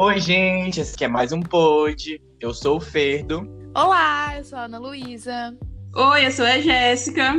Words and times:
Oi, 0.00 0.20
gente, 0.20 0.80
esse 0.80 0.94
aqui 0.94 1.06
é 1.06 1.08
mais 1.08 1.32
um 1.32 1.42
pod. 1.42 2.22
Eu 2.38 2.54
sou 2.54 2.76
o 2.76 2.80
Ferdo. 2.80 3.42
Olá, 3.74 4.38
eu 4.38 4.44
sou 4.44 4.56
a 4.56 4.66
Ana 4.66 4.78
Luísa. 4.78 5.58
Oi, 5.92 6.24
eu 6.24 6.30
sou 6.30 6.44
a 6.44 6.60
Jéssica. 6.60 7.32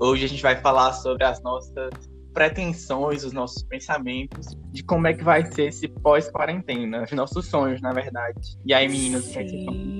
Hoje 0.00 0.24
a 0.24 0.28
gente 0.28 0.42
vai 0.42 0.56
falar 0.56 0.94
sobre 0.94 1.24
as 1.24 1.42
nossas 1.42 1.90
pretensões, 2.32 3.24
os 3.24 3.34
nossos 3.34 3.62
pensamentos 3.62 4.56
de 4.72 4.82
como 4.82 5.06
é 5.06 5.12
que 5.12 5.22
vai 5.22 5.44
ser 5.52 5.64
esse 5.64 5.86
pós-quarentena, 5.86 7.04
os 7.04 7.12
nossos 7.12 7.44
sonhos, 7.44 7.82
na 7.82 7.92
verdade. 7.92 8.56
E 8.64 8.72
aí, 8.72 8.88
meninas, 8.88 9.26
o 9.26 9.30
que 9.30 9.38
é 9.40 9.44
que 9.44 9.50
vocês 9.50 9.60
estão 9.60 9.98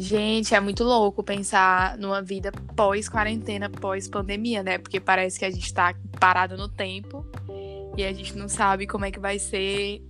Gente, 0.00 0.54
é 0.54 0.60
muito 0.60 0.84
louco 0.84 1.24
pensar 1.24 1.98
numa 1.98 2.22
vida 2.22 2.52
pós-quarentena, 2.76 3.68
pós-pandemia, 3.68 4.62
né? 4.62 4.78
Porque 4.78 5.00
parece 5.00 5.36
que 5.36 5.44
a 5.44 5.50
gente 5.50 5.74
tá 5.74 5.96
parado 6.20 6.56
no 6.56 6.68
tempo 6.68 7.26
e 7.96 8.04
a 8.04 8.12
gente 8.12 8.38
não 8.38 8.48
sabe 8.48 8.86
como 8.86 9.04
é 9.04 9.10
que 9.10 9.18
vai 9.18 9.36
ser, 9.40 10.00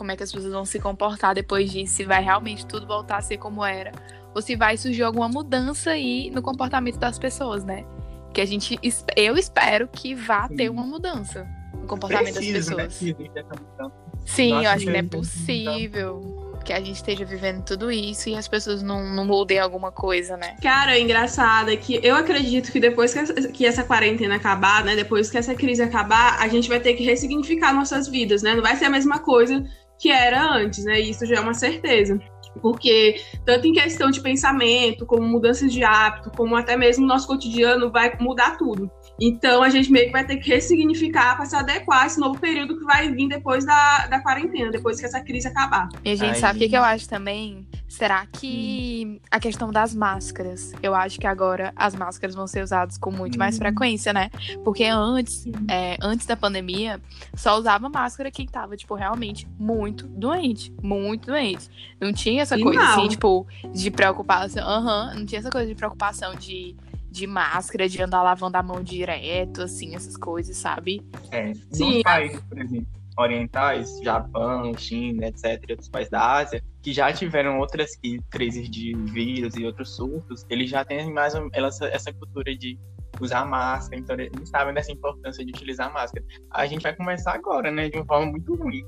como 0.00 0.12
é 0.12 0.16
que 0.16 0.22
as 0.22 0.32
pessoas 0.32 0.50
vão 0.50 0.64
se 0.64 0.80
comportar 0.80 1.34
depois 1.34 1.70
disso, 1.70 1.96
se 1.96 2.04
vai 2.04 2.24
realmente 2.24 2.64
tudo 2.64 2.86
voltar 2.86 3.18
a 3.18 3.20
ser 3.20 3.36
como 3.36 3.62
era, 3.62 3.92
ou 4.34 4.40
se 4.40 4.56
vai 4.56 4.74
surgir 4.78 5.02
alguma 5.02 5.28
mudança 5.28 5.90
aí 5.90 6.30
no 6.30 6.40
comportamento 6.40 6.98
das 6.98 7.18
pessoas, 7.18 7.64
né? 7.64 7.84
Que 8.32 8.40
a 8.40 8.46
gente, 8.46 8.78
eu 9.14 9.36
espero 9.36 9.86
que 9.88 10.14
vá 10.14 10.48
ter 10.48 10.70
uma 10.70 10.86
mudança 10.86 11.46
no 11.74 11.86
comportamento 11.86 12.36
Preciso, 12.36 12.74
das 12.74 13.02
né? 13.02 13.12
pessoas. 13.12 13.58
Mudança. 13.60 13.94
Sim, 14.24 14.52
Nossa, 14.52 14.64
eu 14.64 14.70
acho 14.70 14.84
que 14.84 14.90
não 14.90 14.98
é 14.98 15.02
gente, 15.02 15.10
possível 15.10 16.40
que 16.64 16.72
a 16.72 16.78
gente 16.78 16.96
esteja 16.96 17.24
vivendo 17.24 17.64
tudo 17.64 17.90
isso 17.90 18.28
e 18.28 18.36
as 18.36 18.46
pessoas 18.48 18.82
não, 18.82 19.04
não 19.14 19.26
mudem 19.26 19.58
alguma 19.58 19.90
coisa, 19.90 20.36
né? 20.36 20.56
Cara, 20.62 20.92
o 20.92 20.96
engraçado 20.96 21.70
é 21.70 21.76
que 21.76 22.00
eu 22.02 22.14
acredito 22.14 22.70
que 22.70 22.80
depois 22.80 23.12
que 23.12 23.18
essa, 23.18 23.34
que 23.48 23.66
essa 23.66 23.82
quarentena 23.82 24.36
acabar, 24.36 24.84
né? 24.84 24.94
Depois 24.94 25.30
que 25.30 25.36
essa 25.36 25.54
crise 25.54 25.82
acabar, 25.82 26.38
a 26.40 26.48
gente 26.48 26.68
vai 26.68 26.80
ter 26.80 26.94
que 26.94 27.04
ressignificar 27.04 27.74
nossas 27.74 28.08
vidas, 28.08 28.42
né? 28.42 28.54
Não 28.54 28.62
vai 28.62 28.76
ser 28.76 28.86
a 28.86 28.90
mesma 28.90 29.18
coisa 29.18 29.64
que 30.00 30.10
era 30.10 30.50
antes, 30.50 30.84
né? 30.84 30.98
Isso 30.98 31.26
já 31.26 31.36
é 31.36 31.40
uma 31.40 31.52
certeza. 31.52 32.18
Porque, 32.60 33.20
tanto 33.44 33.66
em 33.66 33.72
questão 33.72 34.10
de 34.10 34.20
pensamento, 34.20 35.06
como 35.06 35.22
mudanças 35.22 35.72
de 35.72 35.84
hábito, 35.84 36.30
como 36.30 36.56
até 36.56 36.76
mesmo 36.76 37.06
nosso 37.06 37.26
cotidiano, 37.26 37.92
vai 37.92 38.16
mudar 38.18 38.56
tudo. 38.56 38.90
Então, 39.20 39.62
a 39.62 39.68
gente 39.68 39.90
meio 39.92 40.06
que 40.06 40.12
vai 40.12 40.24
ter 40.24 40.36
que 40.38 40.48
ressignificar 40.48 41.36
para 41.36 41.44
se 41.44 41.54
adequar 41.54 42.04
a 42.04 42.06
esse 42.06 42.18
novo 42.18 42.38
período 42.40 42.78
que 42.78 42.84
vai 42.84 43.12
vir 43.12 43.28
depois 43.28 43.66
da, 43.66 44.06
da 44.06 44.20
quarentena, 44.20 44.70
depois 44.70 44.98
que 44.98 45.04
essa 45.04 45.20
crise 45.20 45.46
acabar. 45.46 45.88
E 46.04 46.10
a 46.12 46.16
gente 46.16 46.34
Ai. 46.36 46.40
sabe 46.40 46.58
o 46.58 46.62
que, 46.62 46.68
que 46.70 46.76
eu 46.76 46.82
acho 46.82 47.06
também? 47.08 47.66
Será 47.86 48.24
que 48.24 49.20
a 49.30 49.38
questão 49.38 49.70
das 49.70 49.94
máscaras? 49.94 50.72
Eu 50.82 50.94
acho 50.94 51.18
que 51.20 51.26
agora 51.26 51.72
as 51.76 51.94
máscaras 51.94 52.34
vão 52.34 52.46
ser 52.46 52.62
usadas 52.62 52.96
com 52.96 53.10
muito 53.10 53.38
mais 53.38 53.56
Hum. 53.56 53.58
frequência, 53.58 54.12
né? 54.12 54.30
Porque 54.64 54.84
antes, 54.84 55.34
Sim. 55.42 55.52
é, 55.68 55.96
antes 56.00 56.24
da 56.24 56.36
pandemia, 56.36 57.00
só 57.34 57.58
usava 57.58 57.88
máscara 57.90 58.30
quem 58.30 58.46
tava, 58.46 58.76
tipo, 58.76 58.94
realmente 58.94 59.46
muito 59.58 60.06
doente. 60.06 60.72
Muito 60.82 61.26
doente. 61.26 61.68
Não 62.00 62.12
tinha 62.12 62.42
essa 62.42 62.56
E 62.58 62.62
coisa, 62.62 62.80
mal. 62.80 62.90
assim, 62.98 63.08
tipo, 63.08 63.46
de 63.74 63.90
preocupação. 63.90 64.66
Aham, 64.66 65.12
não 65.16 65.26
tinha 65.26 65.40
essa 65.40 65.50
coisa 65.50 65.66
de 65.66 65.74
preocupação 65.74 66.34
de, 66.36 66.76
de 67.10 67.26
máscara, 67.26 67.88
de 67.88 68.00
andar 68.02 68.22
lavando 68.22 68.56
a 68.56 68.62
mão 68.62 68.82
direto, 68.82 69.62
assim, 69.62 69.94
essas 69.94 70.16
coisas, 70.16 70.56
sabe? 70.56 71.02
É, 71.30 71.52
Sim. 71.72 72.02
países, 72.02 72.40
por 72.42 72.58
exemplo, 72.58 72.86
orientais, 73.18 74.00
Japão, 74.02 74.72
China, 74.76 75.26
etc., 75.26 75.60
outros 75.70 75.88
países 75.88 76.10
da 76.10 76.36
Ásia, 76.36 76.62
que 76.82 76.92
já 76.92 77.12
tiveram 77.12 77.58
outras 77.58 77.90
crises 78.30 78.70
de 78.70 78.94
vírus 79.12 79.56
e 79.56 79.64
outros 79.64 79.96
surtos, 79.96 80.46
eles 80.48 80.70
já 80.70 80.84
têm 80.84 81.12
mais 81.12 81.34
essa, 81.52 81.86
essa 81.86 82.12
cultura 82.12 82.56
de 82.56 82.78
usar 83.20 83.44
máscara, 83.44 84.00
então 84.00 84.16
eles 84.18 84.48
sabem 84.48 84.72
dessa 84.72 84.92
importância 84.92 85.44
de 85.44 85.50
utilizar 85.50 85.92
máscara. 85.92 86.24
A 86.50 86.66
gente 86.66 86.82
vai 86.82 86.94
começar 86.94 87.34
agora, 87.34 87.70
né, 87.70 87.90
de 87.90 87.98
uma 87.98 88.06
forma 88.06 88.30
muito 88.30 88.54
ruim, 88.54 88.82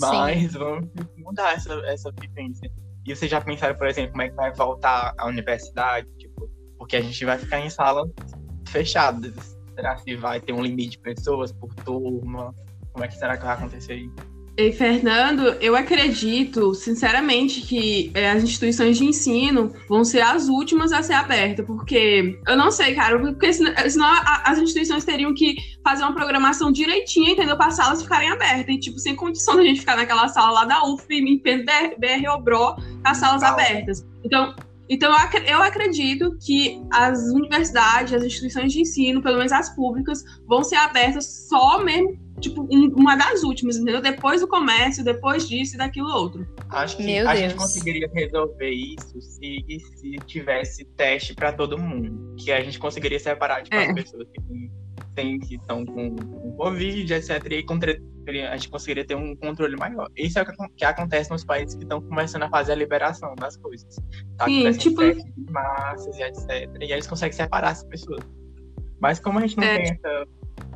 mas 0.00 0.54
vamos 0.54 0.88
mudar 1.18 1.54
essa, 1.54 1.74
essa 1.86 2.10
vivência. 2.20 2.70
E 3.06 3.14
vocês 3.14 3.30
já 3.30 3.40
pensaram, 3.40 3.76
por 3.76 3.86
exemplo, 3.86 4.12
como 4.12 4.22
é 4.22 4.28
que 4.30 4.36
vai 4.36 4.52
voltar 4.54 5.12
à 5.18 5.26
universidade, 5.26 6.08
tipo, 6.16 6.48
porque 6.78 6.96
a 6.96 7.00
gente 7.00 7.24
vai 7.24 7.38
ficar 7.38 7.60
em 7.60 7.70
salas 7.70 8.08
fechadas. 8.68 9.56
Será 9.74 9.96
que 9.96 10.16
vai 10.16 10.40
ter 10.40 10.52
um 10.52 10.62
limite 10.62 10.90
de 10.92 10.98
pessoas 10.98 11.52
por 11.52 11.74
turma? 11.74 12.54
Como 12.92 13.04
é 13.04 13.08
que 13.08 13.16
será 13.16 13.36
que 13.36 13.44
vai 13.44 13.54
acontecer 13.54 13.96
isso? 13.96 14.14
E, 14.56 14.70
Fernando, 14.70 15.48
eu 15.60 15.74
acredito, 15.74 16.74
sinceramente, 16.76 17.60
que 17.62 18.12
é, 18.14 18.30
as 18.30 18.40
instituições 18.44 18.96
de 18.96 19.04
ensino 19.04 19.72
vão 19.88 20.04
ser 20.04 20.20
as 20.20 20.46
últimas 20.48 20.92
a 20.92 21.02
ser 21.02 21.14
abertas, 21.14 21.66
porque 21.66 22.38
eu 22.46 22.56
não 22.56 22.70
sei, 22.70 22.94
cara, 22.94 23.18
porque 23.18 23.52
senão, 23.52 23.74
senão 23.90 24.06
a- 24.06 24.42
as 24.46 24.58
instituições 24.60 25.04
teriam 25.04 25.34
que 25.34 25.56
fazer 25.82 26.04
uma 26.04 26.14
programação 26.14 26.70
direitinha, 26.70 27.32
entendeu? 27.32 27.56
Para 27.56 27.66
as 27.66 27.74
salas 27.74 28.00
ficarem 28.00 28.28
abertas, 28.30 28.72
e, 28.72 28.78
tipo, 28.78 28.96
sem 29.00 29.16
condição 29.16 29.56
da 29.56 29.64
gente 29.64 29.80
ficar 29.80 29.96
naquela 29.96 30.28
sala 30.28 30.52
lá 30.52 30.64
da 30.66 30.84
UF, 30.84 31.04
em 31.10 31.36
BR, 31.36 31.96
BR 31.98 32.28
Obró, 32.32 32.76
com 32.76 32.82
as 33.02 33.16
salas 33.16 33.42
Calma. 33.42 33.60
abertas. 33.60 34.06
Então, 34.22 34.54
então 34.88 35.10
eu 35.10 35.44
eu 35.44 35.62
acredito 35.62 36.36
que 36.44 36.80
as 36.92 37.18
universidades, 37.30 38.12
as 38.12 38.22
instituições 38.22 38.72
de 38.72 38.80
ensino, 38.80 39.22
pelo 39.22 39.36
menos 39.38 39.52
as 39.52 39.74
públicas, 39.74 40.22
vão 40.46 40.62
ser 40.64 40.76
abertas 40.76 41.46
só 41.48 41.82
mesmo, 41.82 42.18
tipo, 42.40 42.62
um- 42.70 42.92
uma 42.96 43.16
das 43.16 43.42
últimas, 43.42 43.76
entendeu? 43.76 44.00
Depois 44.02 44.40
do 44.40 44.48
comércio, 44.48 45.04
depois 45.04 45.48
disso 45.48 45.74
e 45.74 45.78
daquilo 45.78 46.08
outro. 46.08 46.46
Acho 46.68 46.96
que 46.96 47.02
Meu 47.04 47.28
a 47.28 47.34
gente 47.36 47.50
Deus. 47.54 47.62
conseguiria 47.62 48.10
resolver 48.12 48.70
isso 48.70 49.20
se, 49.22 49.64
se 49.96 50.16
tivesse 50.26 50.84
teste 50.96 51.34
para 51.34 51.52
todo 51.52 51.78
mundo. 51.78 52.34
Que 52.36 52.50
a 52.52 52.60
gente 52.62 52.78
conseguiria 52.78 53.18
separar 53.20 53.62
tipo, 53.62 53.76
É. 53.76 53.86
as 53.86 53.94
pessoas 53.94 54.26
que 54.34 54.40
têm- 54.42 54.70
têm- 55.14 55.38
que 55.38 55.54
estão 55.56 55.84
com, 55.84 56.14
com 56.16 56.52
Covid, 56.56 57.14
etc. 57.14 57.44
E 57.52 57.62
contra- 57.62 57.96
a 58.50 58.56
gente 58.56 58.70
conseguiria 58.70 59.06
ter 59.06 59.14
um 59.14 59.36
controle 59.36 59.76
maior. 59.76 60.08
Isso 60.16 60.38
é 60.38 60.42
o 60.42 60.46
que, 60.46 60.52
que 60.76 60.84
acontece 60.84 61.30
nos 61.30 61.44
países 61.44 61.74
que 61.74 61.82
estão 61.82 62.00
começando 62.00 62.42
a 62.44 62.48
fazer 62.48 62.72
a 62.72 62.74
liberação 62.74 63.34
das 63.34 63.56
coisas. 63.56 63.96
Tá? 64.38 64.46
Sim, 64.46 64.72
tipo- 64.72 65.02
de 65.02 65.22
massas 65.50 66.16
e 66.18 66.22
etc. 66.22 66.48
E 66.80 66.84
aí 66.84 66.92
eles 66.92 67.06
conseguem 67.06 67.32
separar 67.36 67.70
as 67.70 67.84
pessoas. 67.84 68.20
Mas 69.00 69.20
como 69.20 69.38
a 69.38 69.42
gente 69.42 69.56
não 69.58 69.64
É. 69.64 69.76
tem 69.76 69.92
essa, 69.92 70.26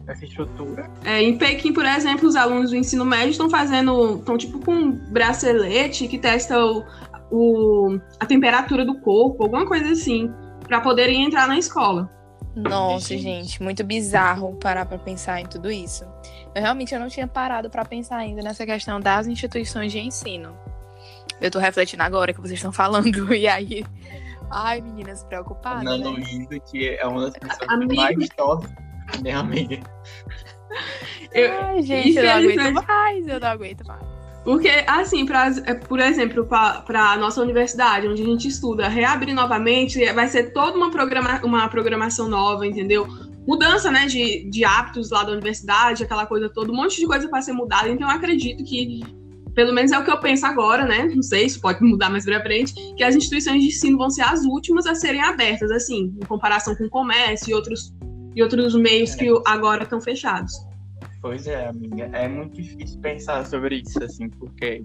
essa 0.09 0.25
estrutura, 0.25 0.91
É, 1.05 1.23
em 1.23 1.39
Pequim, 1.39 1.73
por 1.73 1.87
exemplo, 1.87 2.29
os 2.29 2.37
alunos 2.37 2.71
do 2.71 2.77
ensino 2.77 3.05
médio 3.05 3.31
estão 3.31 3.49
fazendo, 3.49 4.17
estão 4.19 4.37
tipo 4.37 4.59
com 4.63 4.73
um 4.75 4.93
bracelete 5.11 6.07
que 6.09 6.19
testa 6.19 6.59
o, 6.63 6.85
o- 7.31 7.99
a 8.21 8.27
temperatura 8.27 8.85
do 8.85 9.01
corpo, 9.01 9.43
alguma 9.45 9.67
coisa 9.67 9.91
assim, 9.93 10.31
para 10.67 10.81
poderem 10.83 11.25
entrar 11.25 11.49
na 11.49 11.57
escola. 11.59 12.11
Nossa, 12.63 13.09
Gente. 13.11 13.23
gente, 13.23 13.63
muito 13.63 13.85
bizarro 13.85 14.55
parar 14.57 14.85
pra 14.87 14.99
pensar 14.99 15.41
em 15.41 15.47
tudo 15.47 15.71
isso. 15.71 16.05
Eu 16.55 16.63
realmente 16.63 16.95
eu 16.95 17.01
não 17.01 17.09
tinha 17.09 17.27
parado 17.27 17.71
pra 17.71 17.85
pensar 17.85 18.17
ainda 18.17 18.43
nessa 18.43 18.65
questão 18.67 19.01
das 19.01 19.27
instituições 19.27 19.93
de 19.93 19.99
ensino. 20.01 20.57
Eu 21.41 21.51
tô 21.51 21.59
refletindo 21.59 22.03
agora 22.03 22.33
que 22.33 22.41
vocês 22.41 22.55
estão 22.59 22.73
falando 22.73 23.33
e 23.35 23.47
aí, 23.47 23.85
ai, 24.51 24.81
meninas 24.81 25.23
preocupadas. 25.25 25.87
Ana 25.87 26.11
né? 26.11 26.25
Que 26.71 26.97
é 26.97 27.07
uma 27.07 27.23
das 27.31 27.35
pessoas 27.39 27.69
Amiga. 27.71 27.95
que 27.95 27.97
mais 28.17 28.29
torce, 28.31 28.69
né, 29.23 29.33
amiga? 29.33 29.81
Eu- 31.33 31.61
Ai, 31.63 31.83
gente, 31.83 32.17
eu 32.17 32.25
não 32.25 32.33
aguento 32.33 32.87
mais, 32.87 33.27
eu 33.29 33.41
não 33.41 33.49
aguento 33.49 33.87
mais. 33.87 34.18
Porque, 34.45 34.71
assim, 34.87 35.27
pra, 35.27 35.53
é, 35.67 35.75
por 35.75 36.01
exemplo, 36.01 36.47
para 36.47 37.13
a 37.13 37.17
nossa 37.17 37.43
universidade, 37.43 38.09
onde 38.09 38.23
a 38.23 38.25
gente 38.25 38.49
estuda, 38.49 38.89
reabrir 38.89 39.35
novamente, 39.35 40.05
vai 40.13 40.27
ser 40.29 40.53
toda 40.53 40.77
uma, 40.77 40.91
programa, 40.91 41.41
uma 41.45 41.69
programação 41.69 42.29
nova, 42.29 42.67
entendeu? 42.67 43.07
Mudança, 43.47 43.91
né, 43.91 44.07
de, 44.07 44.49
de 44.49 44.65
hábitos 44.65 45.11
lá 45.11 45.23
da 45.25 45.33
universidade, 45.33 46.05
aquela 46.05 46.27
coisa 46.27 46.49
toda, 46.49 46.73
um 46.73 46.77
monte 46.77 46.99
de 46.99 47.07
coisa 47.07 47.29
para 47.29 47.43
ser 47.43 47.53
mudada. 47.53 47.89
Então, 47.89 48.09
eu 48.09 48.15
acredito 48.15 48.65
que, 48.65 49.01
pelo 49.55 49.73
menos 49.73 49.93
é 49.93 49.99
o 49.99 50.05
que 50.05 50.11
eu 50.11 50.19
penso 50.19 50.47
agora, 50.47 50.87
né? 50.87 51.11
Não 51.15 51.23
sei, 51.23 51.45
isso 51.45 51.61
pode 51.61 51.83
mudar 51.85 52.09
mais 52.09 52.25
pra 52.25 52.41
frente, 52.43 52.73
que 52.97 53.03
as 53.03 53.17
instituições 53.17 53.61
de 53.61 53.69
ensino 53.69 53.99
vão 53.99 54.09
ser 54.09 54.23
as 54.23 54.45
últimas 54.45 54.87
a 54.87 54.95
serem 54.95 55.21
abertas, 55.21 55.71
assim, 55.71 56.15
em 56.23 56.27
comparação 56.27 56.75
com 56.75 56.85
o 56.85 56.91
comércio 56.91 57.51
e 57.51 57.55
outros, 57.55 57.93
e 58.35 58.43
outros 58.43 58.75
meios 58.75 59.13
É. 59.15 59.17
que 59.17 59.43
agora 59.47 59.83
estão 59.83 60.01
fechados. 60.01 60.53
Pois 61.21 61.47
é, 61.47 61.67
amiga. 61.67 62.05
É 62.13 62.29
muito 62.29 62.61
difícil 62.61 63.01
pensar 63.01 63.45
sobre 63.45 63.77
isso, 63.77 64.03
assim, 64.03 64.29
porque 64.31 64.85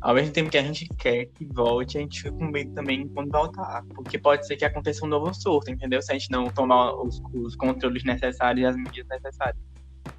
ao 0.00 0.14
mesmo 0.14 0.32
tempo 0.32 0.50
que 0.50 0.58
a 0.58 0.62
gente 0.62 0.88
quer 0.98 1.26
que 1.26 1.44
volte, 1.46 1.98
a 1.98 2.00
gente 2.00 2.22
fica 2.22 2.32
com 2.36 2.46
medo 2.46 2.72
também 2.74 3.08
quando 3.08 3.30
voltar. 3.30 3.84
Porque 3.94 4.18
pode 4.18 4.46
ser 4.46 4.56
que 4.56 4.64
aconteça 4.64 5.04
um 5.04 5.08
novo 5.08 5.32
surto, 5.34 5.70
entendeu? 5.70 6.02
Se 6.02 6.12
a 6.12 6.14
gente 6.18 6.30
não 6.30 6.44
tomar 6.50 6.92
os, 6.94 7.20
os 7.34 7.56
controles 7.56 8.04
necessários 8.04 8.62
e 8.62 8.66
as 8.66 8.76
medidas 8.76 9.08
necessárias. 9.08 9.62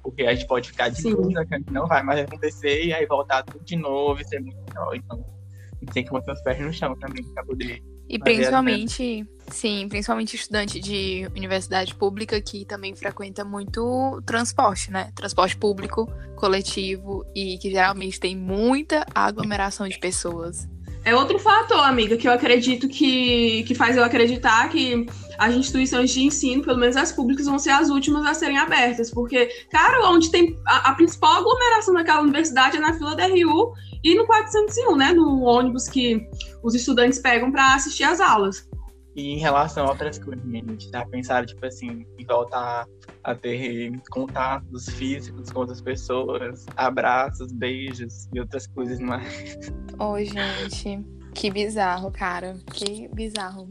Porque 0.02 0.22
a 0.24 0.34
gente 0.34 0.46
pode 0.46 0.68
ficar 0.68 0.88
de 0.88 1.02
dúvida 1.02 1.44
que 1.46 1.70
não 1.70 1.86
vai 1.86 2.02
mais 2.02 2.20
acontecer 2.20 2.84
e 2.84 2.92
aí 2.92 3.06
voltar 3.06 3.42
tudo 3.42 3.64
de 3.64 3.76
novo 3.76 4.20
e 4.20 4.24
ser 4.24 4.40
muito 4.40 4.58
pior. 4.70 4.94
Então, 4.94 5.18
a 5.18 5.76
gente 5.80 5.92
tem 5.92 6.04
que 6.04 6.10
botar 6.10 6.32
os 6.32 6.42
pés 6.42 6.60
no 6.60 6.72
chão 6.72 6.94
também 6.98 7.22
pra 7.32 7.44
poder. 7.44 7.82
E 8.08 8.18
principalmente, 8.18 9.26
sim, 9.48 9.88
principalmente 9.88 10.36
estudante 10.36 10.78
de 10.78 11.26
universidade 11.34 11.94
pública 11.94 12.40
que 12.40 12.64
também 12.64 12.94
frequenta 12.94 13.44
muito 13.44 14.22
transporte, 14.26 14.90
né? 14.90 15.10
Transporte 15.14 15.56
público, 15.56 16.06
coletivo 16.36 17.24
e 17.34 17.58
que 17.58 17.70
geralmente 17.70 18.20
tem 18.20 18.36
muita 18.36 19.06
aglomeração 19.14 19.88
de 19.88 19.98
pessoas. 19.98 20.68
É 21.04 21.14
outro 21.14 21.38
fator, 21.38 21.80
amiga, 21.80 22.16
que 22.16 22.26
eu 22.26 22.32
acredito 22.32 22.88
que, 22.88 23.62
que 23.64 23.74
faz 23.74 23.94
eu 23.94 24.02
acreditar 24.02 24.68
que 24.70 25.06
as 25.38 25.54
instituições 25.54 26.10
de 26.10 26.22
ensino, 26.22 26.62
pelo 26.62 26.78
menos 26.78 26.96
as 26.96 27.12
públicas, 27.12 27.44
vão 27.44 27.58
ser 27.58 27.70
as 27.70 27.90
últimas 27.90 28.24
a 28.24 28.32
serem 28.32 28.56
abertas. 28.56 29.10
Porque, 29.10 29.46
cara, 29.70 30.08
onde 30.08 30.30
tem 30.30 30.58
a, 30.66 30.90
a 30.90 30.94
principal 30.94 31.40
aglomeração 31.40 31.92
daquela 31.92 32.22
universidade 32.22 32.78
é 32.78 32.80
na 32.80 32.94
fila 32.94 33.14
da 33.14 33.26
RU 33.26 33.74
e 34.02 34.14
no 34.14 34.26
401, 34.26 34.96
né? 34.96 35.12
No 35.12 35.42
ônibus 35.42 35.88
que 35.88 36.26
os 36.62 36.74
estudantes 36.74 37.18
pegam 37.18 37.52
para 37.52 37.74
assistir 37.74 38.04
às 38.04 38.18
aulas. 38.18 38.66
E 39.14 39.34
em 39.34 39.38
relação 39.38 39.84
a 39.84 39.90
outras 39.90 40.18
coisas, 40.18 40.42
a 40.42 40.56
gente 40.56 40.90
tá 40.90 41.04
pensando, 41.04 41.46
tipo 41.46 41.66
assim, 41.66 42.06
em 42.18 42.24
voltar 42.24 42.86
a 43.24 43.34
ter 43.34 43.98
contatos 44.10 44.88
físicos 44.90 45.50
com 45.50 45.60
outras 45.60 45.80
pessoas, 45.80 46.66
abraços, 46.76 47.50
beijos 47.52 48.28
e 48.32 48.38
outras 48.38 48.66
coisas 48.66 49.00
mais. 49.00 49.58
Ô, 49.98 50.18
gente, 50.18 51.02
que 51.34 51.50
bizarro, 51.50 52.10
cara. 52.10 52.56
Que 52.72 53.08
bizarro. 53.08 53.70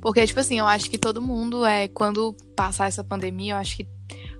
Porque, 0.00 0.26
tipo 0.26 0.40
assim, 0.40 0.58
eu 0.58 0.66
acho 0.66 0.90
que 0.90 0.98
todo 0.98 1.20
mundo 1.20 1.64
é, 1.64 1.88
quando 1.88 2.34
passar 2.54 2.86
essa 2.86 3.04
pandemia, 3.04 3.54
eu 3.54 3.56
acho 3.58 3.76
que 3.76 3.88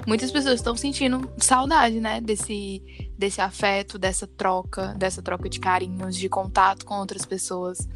muitas 0.07 0.31
pessoas 0.31 0.55
estão 0.55 0.77
sentindo 0.77 1.29
saudade, 1.39 2.01
né? 2.01 2.21
Desse, 2.21 2.83
desse 3.19 3.41
afeto, 3.41 3.99
dessa 3.99 4.27
troca, 4.27 4.95
dessa 4.97 5.21
troca 5.21 5.49
de 5.49 5.59
carinhos, 5.59 6.17
de 6.17 6.29
contato 6.29 6.87
com 6.87 6.95
outras 6.95 7.27
pessoas. 7.27 7.89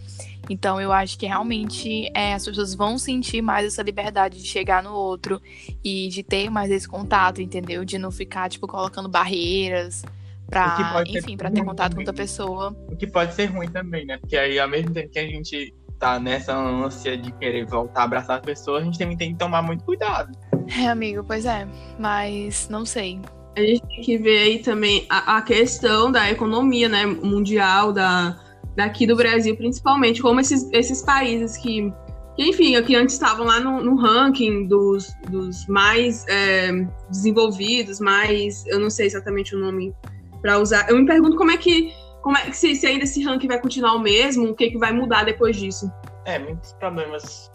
Então 0.48 0.80
eu 0.80 0.92
acho 0.92 1.18
que 1.18 1.26
realmente 1.26 2.10
é, 2.14 2.34
as 2.34 2.44
pessoas 2.44 2.74
vão 2.74 2.98
sentir 2.98 3.40
mais 3.40 3.66
essa 3.66 3.82
liberdade 3.82 4.42
de 4.42 4.46
chegar 4.46 4.82
no 4.82 4.92
outro 4.92 5.40
e 5.84 6.08
de 6.08 6.22
ter 6.22 6.50
mais 6.50 6.70
esse 6.70 6.88
contato, 6.88 7.40
entendeu? 7.40 7.84
De 7.84 7.98
não 7.98 8.10
ficar, 8.10 8.48
tipo, 8.50 8.66
colocando 8.66 9.08
barreiras 9.08 10.04
pra, 10.48 11.04
enfim, 11.06 11.36
para 11.36 11.50
ter 11.50 11.64
contato 11.64 11.94
com 11.94 12.00
outra 12.00 12.12
pessoa. 12.14 12.76
O 12.88 12.96
que 12.96 13.06
pode 13.06 13.34
ser 13.34 13.46
ruim 13.46 13.70
também, 13.70 14.04
né? 14.04 14.18
Porque 14.18 14.36
aí, 14.36 14.58
ao 14.58 14.68
mesmo 14.68 14.92
tempo 14.92 15.08
que 15.08 15.18
a 15.18 15.26
gente 15.26 15.72
tá 15.98 16.18
nessa 16.18 16.56
ânsia 16.56 17.16
de 17.16 17.30
querer 17.32 17.66
voltar 17.66 18.00
a 18.00 18.04
abraçar 18.04 18.38
as 18.38 18.44
pessoas, 18.44 18.82
a 18.82 18.84
gente 18.84 18.98
também 18.98 19.16
tem 19.16 19.32
que 19.32 19.38
tomar 19.38 19.62
muito 19.62 19.84
cuidado. 19.84 20.36
É, 20.78 20.88
amigo, 20.88 21.24
pois 21.26 21.44
é. 21.44 21.66
Mas 21.98 22.68
não 22.68 22.84
sei. 22.84 23.20
A 23.56 23.60
gente 23.60 23.86
tem 23.86 24.00
que 24.02 24.18
ver 24.18 24.38
aí 24.38 24.58
também 24.60 25.06
a, 25.10 25.38
a 25.38 25.42
questão 25.42 26.10
da 26.10 26.30
economia, 26.30 26.88
né, 26.88 27.04
mundial, 27.04 27.92
da, 27.92 28.38
daqui 28.76 29.06
do 29.06 29.16
Brasil, 29.16 29.56
principalmente, 29.56 30.22
como 30.22 30.40
esses, 30.40 30.70
esses 30.72 31.02
países 31.02 31.56
que, 31.56 31.92
que 32.36 32.48
enfim, 32.48 32.80
que 32.82 32.94
antes 32.94 33.14
estavam 33.14 33.46
lá 33.46 33.58
no, 33.58 33.82
no 33.82 33.96
ranking 33.96 34.66
dos, 34.66 35.12
dos 35.28 35.66
mais 35.66 36.24
é, 36.28 36.70
desenvolvidos, 37.10 37.98
mais, 37.98 38.64
eu 38.66 38.78
não 38.78 38.88
sei 38.88 39.06
exatamente 39.06 39.56
o 39.56 39.58
nome 39.58 39.92
para 40.40 40.58
usar. 40.58 40.88
Eu 40.88 40.96
me 40.96 41.04
pergunto 41.04 41.36
como 41.36 41.50
é 41.50 41.56
que 41.56 41.92
como 42.22 42.36
é, 42.36 42.52
se, 42.52 42.74
se 42.76 42.86
ainda 42.86 43.04
esse 43.04 43.22
ranking 43.22 43.48
vai 43.48 43.60
continuar 43.60 43.94
o 43.94 43.98
mesmo, 43.98 44.50
o 44.50 44.54
que, 44.54 44.70
que 44.70 44.78
vai 44.78 44.92
mudar 44.92 45.24
depois 45.24 45.56
disso? 45.56 45.90
É, 46.26 46.38
muitos 46.38 46.72
problemas 46.74 47.49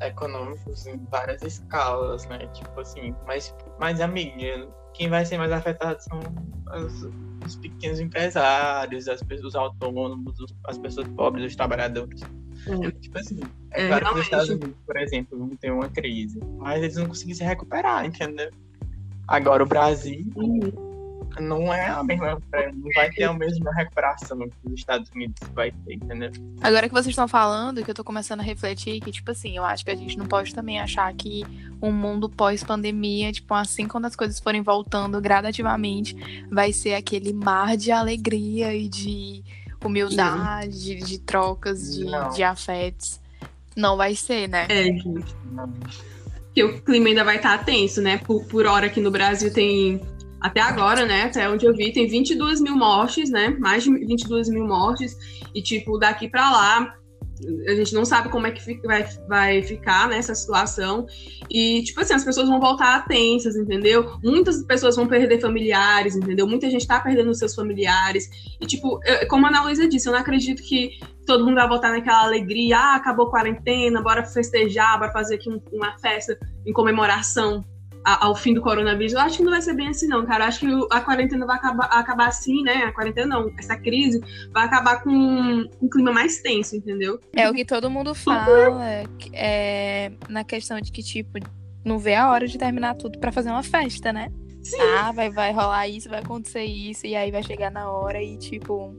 econômicos 0.00 0.86
em 0.86 0.98
várias 1.10 1.42
escalas, 1.42 2.26
né? 2.26 2.46
Tipo 2.54 2.80
assim, 2.80 3.14
mas, 3.26 3.54
mas 3.78 4.00
amiga, 4.00 4.68
quem 4.94 5.08
vai 5.08 5.24
ser 5.24 5.38
mais 5.38 5.52
afetado 5.52 6.02
são 6.02 6.20
as, 6.68 7.06
os 7.44 7.56
pequenos 7.56 8.00
empresários, 8.00 9.08
as 9.08 9.22
pessoas 9.22 9.54
autônomos, 9.54 10.38
os, 10.40 10.54
as 10.64 10.78
pessoas 10.78 11.08
pobres, 11.08 11.46
os 11.46 11.56
trabalhadores. 11.56 12.22
É. 12.66 12.90
Tipo 12.92 13.18
assim, 13.18 13.40
é, 13.72 13.84
é 13.84 13.88
claro 13.88 14.06
que 14.06 14.14
os 14.14 14.24
Estados 14.24 14.48
Unidos, 14.48 14.76
por 14.84 14.96
exemplo, 14.96 15.38
vão 15.38 15.56
ter 15.56 15.70
uma 15.70 15.88
crise, 15.88 16.40
mas 16.58 16.82
eles 16.82 16.96
não 16.96 17.06
conseguem 17.06 17.34
se 17.34 17.44
recuperar, 17.44 18.04
entendeu? 18.04 18.50
Agora 19.26 19.62
o 19.62 19.66
Brasil, 19.66 20.24
uhum 20.36 20.87
não 21.40 21.72
é 21.72 21.88
a 21.88 22.02
mesma, 22.02 22.40
não 22.74 22.90
vai 22.94 23.10
ter 23.10 23.24
a 23.24 23.32
mesma 23.32 23.72
recuperação 23.72 24.38
que 24.38 24.54
os 24.64 24.74
Estados 24.74 25.10
Unidos 25.10 25.36
vai 25.54 25.70
ter, 25.70 25.94
entendeu? 25.94 26.30
Agora 26.60 26.88
que 26.88 26.94
vocês 26.94 27.08
estão 27.08 27.28
falando, 27.28 27.84
que 27.84 27.90
eu 27.90 27.94
tô 27.94 28.04
começando 28.04 28.40
a 28.40 28.42
refletir, 28.42 29.00
que, 29.00 29.10
tipo 29.10 29.30
assim, 29.30 29.56
eu 29.56 29.64
acho 29.64 29.84
que 29.84 29.90
a 29.90 29.96
gente 29.96 30.16
não 30.16 30.26
pode 30.26 30.54
também 30.54 30.80
achar 30.80 31.12
que 31.14 31.44
um 31.80 31.92
mundo 31.92 32.28
pós-pandemia, 32.28 33.32
tipo, 33.32 33.54
assim, 33.54 33.86
quando 33.86 34.06
as 34.06 34.16
coisas 34.16 34.38
forem 34.38 34.62
voltando 34.62 35.20
gradativamente, 35.20 36.16
vai 36.50 36.72
ser 36.72 36.94
aquele 36.94 37.32
mar 37.32 37.76
de 37.76 37.90
alegria 37.90 38.74
e 38.74 38.88
de 38.88 39.44
humildade, 39.84 40.78
de, 40.78 40.96
de, 40.96 41.18
trocas, 41.18 41.94
de, 41.94 42.06
de 42.34 42.42
afetos. 42.42 43.20
Não 43.76 43.96
vai 43.96 44.14
ser, 44.14 44.48
né? 44.48 44.66
É, 44.68 44.84
gente. 44.84 45.34
Porque 46.46 46.64
o 46.64 46.82
clima 46.82 47.08
ainda 47.08 47.22
vai 47.22 47.36
estar 47.36 47.58
tá 47.58 47.64
tenso, 47.64 48.02
né? 48.02 48.18
Por, 48.18 48.44
por 48.46 48.66
hora 48.66 48.86
aqui 48.86 49.00
no 49.00 49.10
Brasil 49.10 49.52
tem 49.52 50.00
até 50.40 50.60
agora, 50.60 51.04
né, 51.04 51.24
até 51.24 51.48
onde 51.48 51.66
eu 51.66 51.74
vi, 51.74 51.92
tem 51.92 52.06
22 52.06 52.60
mil 52.60 52.76
mortes, 52.76 53.30
né, 53.30 53.56
mais 53.58 53.82
de 53.82 53.90
22 53.90 54.48
mil 54.48 54.66
mortes, 54.66 55.16
e, 55.54 55.62
tipo, 55.62 55.98
daqui 55.98 56.28
para 56.28 56.50
lá, 56.50 56.94
a 57.68 57.74
gente 57.74 57.94
não 57.94 58.04
sabe 58.04 58.28
como 58.28 58.46
é 58.46 58.50
que 58.50 58.80
vai, 58.86 59.04
vai 59.28 59.62
ficar 59.62 60.08
nessa 60.08 60.34
situação. 60.34 61.06
E, 61.50 61.82
tipo 61.82 62.00
assim, 62.00 62.14
as 62.14 62.24
pessoas 62.24 62.48
vão 62.48 62.60
voltar 62.60 63.06
tensas, 63.06 63.56
entendeu? 63.56 64.18
Muitas 64.22 64.62
pessoas 64.64 64.96
vão 64.96 65.06
perder 65.06 65.40
familiares, 65.40 66.16
entendeu? 66.16 66.46
Muita 66.46 66.68
gente 66.70 66.86
tá 66.86 67.00
perdendo 67.00 67.34
seus 67.34 67.54
familiares. 67.54 68.28
E, 68.60 68.66
tipo, 68.66 69.00
eu, 69.04 69.28
como 69.28 69.46
a 69.46 69.48
Ana 69.50 69.62
Luísa 69.62 69.88
disse, 69.88 70.08
eu 70.08 70.12
não 70.12 70.20
acredito 70.20 70.62
que 70.62 70.98
todo 71.26 71.44
mundo 71.44 71.56
vai 71.56 71.68
voltar 71.68 71.92
naquela 71.92 72.24
alegria, 72.24 72.78
ah, 72.78 72.96
acabou 72.96 73.26
a 73.26 73.30
quarentena, 73.30 74.02
bora 74.02 74.24
festejar, 74.24 74.98
bora 74.98 75.12
fazer 75.12 75.36
aqui 75.36 75.50
um, 75.50 75.60
uma 75.72 75.96
festa 75.98 76.38
em 76.66 76.72
comemoração 76.72 77.64
ao 78.20 78.34
fim 78.34 78.54
do 78.54 78.62
coronavírus, 78.62 79.12
eu 79.12 79.20
acho 79.20 79.38
que 79.38 79.44
não 79.44 79.50
vai 79.50 79.60
ser 79.60 79.74
bem 79.74 79.88
assim, 79.88 80.06
não, 80.06 80.24
cara. 80.24 80.44
Eu 80.44 80.48
acho 80.48 80.60
que 80.60 80.66
a 80.90 81.00
quarentena 81.00 81.46
vai 81.46 81.56
acabar, 81.56 81.86
acabar 81.86 82.28
assim, 82.28 82.62
né? 82.62 82.84
A 82.84 82.92
quarentena 82.92 83.26
não, 83.26 83.52
essa 83.58 83.76
crise 83.76 84.20
vai 84.52 84.64
acabar 84.64 85.02
com 85.02 85.10
um 85.10 85.88
clima 85.90 86.12
mais 86.12 86.40
tenso, 86.40 86.76
entendeu? 86.76 87.20
É 87.34 87.48
o 87.48 87.54
que 87.54 87.64
todo 87.64 87.90
mundo 87.90 88.14
fala, 88.14 89.04
é, 89.32 90.12
na 90.28 90.44
questão 90.44 90.80
de 90.80 90.90
que, 90.90 91.02
tipo, 91.02 91.38
não 91.84 91.98
vê 91.98 92.14
a 92.14 92.30
hora 92.30 92.46
de 92.46 92.58
terminar 92.58 92.94
tudo 92.94 93.18
para 93.18 93.32
fazer 93.32 93.50
uma 93.50 93.62
festa, 93.62 94.12
né? 94.12 94.32
Sim. 94.62 94.80
Ah, 94.80 95.12
vai, 95.12 95.30
vai 95.30 95.52
rolar 95.52 95.88
isso, 95.88 96.08
vai 96.08 96.20
acontecer 96.20 96.64
isso, 96.64 97.06
e 97.06 97.14
aí 97.14 97.30
vai 97.30 97.42
chegar 97.42 97.70
na 97.70 97.90
hora 97.90 98.22
e, 98.22 98.36
tipo, 98.36 98.94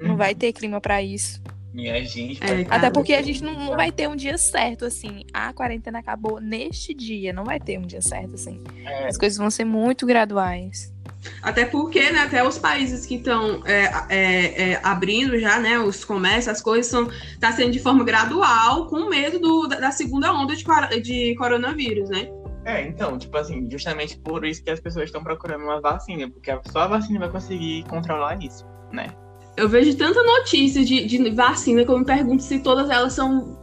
não 0.00 0.16
vai 0.16 0.34
ter 0.34 0.52
clima 0.52 0.80
para 0.80 1.02
isso. 1.02 1.40
Minha 1.72 2.04
gente. 2.04 2.42
É, 2.44 2.66
Até 2.68 2.90
porque 2.90 3.14
a 3.14 3.22
gente 3.22 3.42
não, 3.42 3.54
não, 3.54 3.76
vai 3.76 3.90
ter 3.90 4.06
um 4.06 4.14
dia 4.14 4.36
certo, 4.36 4.84
assim. 4.84 5.24
A 5.32 5.52
quarentena 5.52 6.00
acabou 6.00 6.40
neste 6.40 6.92
dia. 6.92 7.32
Não 7.32 7.44
vai 7.44 7.58
ter 7.58 7.78
um 7.78 7.86
dia 7.86 8.02
certo, 8.02 8.34
assim. 8.34 8.60
É. 8.84 9.08
As 9.08 9.16
coisas 9.16 9.38
vão 9.38 9.50
ser 9.50 9.64
muito 9.64 10.04
graduais. 10.04 10.92
Até 11.40 11.64
porque, 11.64 12.10
né, 12.10 12.20
até 12.20 12.46
os 12.46 12.58
países 12.58 13.06
que 13.06 13.14
estão 13.14 13.62
é, 13.64 13.90
é, 14.08 14.70
é, 14.70 14.80
abrindo 14.82 15.38
já, 15.38 15.58
né, 15.58 15.78
os 15.78 16.04
comércios, 16.04 16.48
as 16.48 16.60
coisas 16.60 16.86
são 16.86 17.08
tá 17.40 17.52
sendo 17.52 17.70
de 17.70 17.78
forma 17.78 18.04
gradual, 18.04 18.86
com 18.86 19.08
medo 19.08 19.38
do, 19.38 19.68
da 19.68 19.92
segunda 19.92 20.32
onda 20.32 20.54
de, 20.54 20.64
de 21.00 21.34
coronavírus, 21.36 22.10
né? 22.10 22.28
É, 22.64 22.86
então, 22.86 23.18
tipo 23.18 23.36
assim, 23.36 23.68
justamente 23.70 24.18
por 24.18 24.44
isso 24.44 24.62
que 24.62 24.70
as 24.70 24.80
pessoas 24.80 25.06
estão 25.06 25.22
procurando 25.22 25.64
uma 25.64 25.80
vacina, 25.80 26.30
porque 26.30 26.50
só 26.70 26.80
a 26.80 26.86
vacina 26.88 27.18
vai 27.18 27.30
conseguir 27.30 27.84
controlar 27.84 28.42
isso, 28.42 28.64
né? 28.92 29.08
Eu 29.56 29.68
vejo 29.68 29.96
tanta 29.96 30.22
notícia 30.22 30.84
de, 30.84 31.04
de 31.04 31.30
vacina 31.30 31.84
que 31.84 31.90
eu 31.90 31.98
me 31.98 32.04
pergunto 32.04 32.42
se 32.42 32.58
todas 32.60 32.88
elas 32.88 33.12
são. 33.12 33.60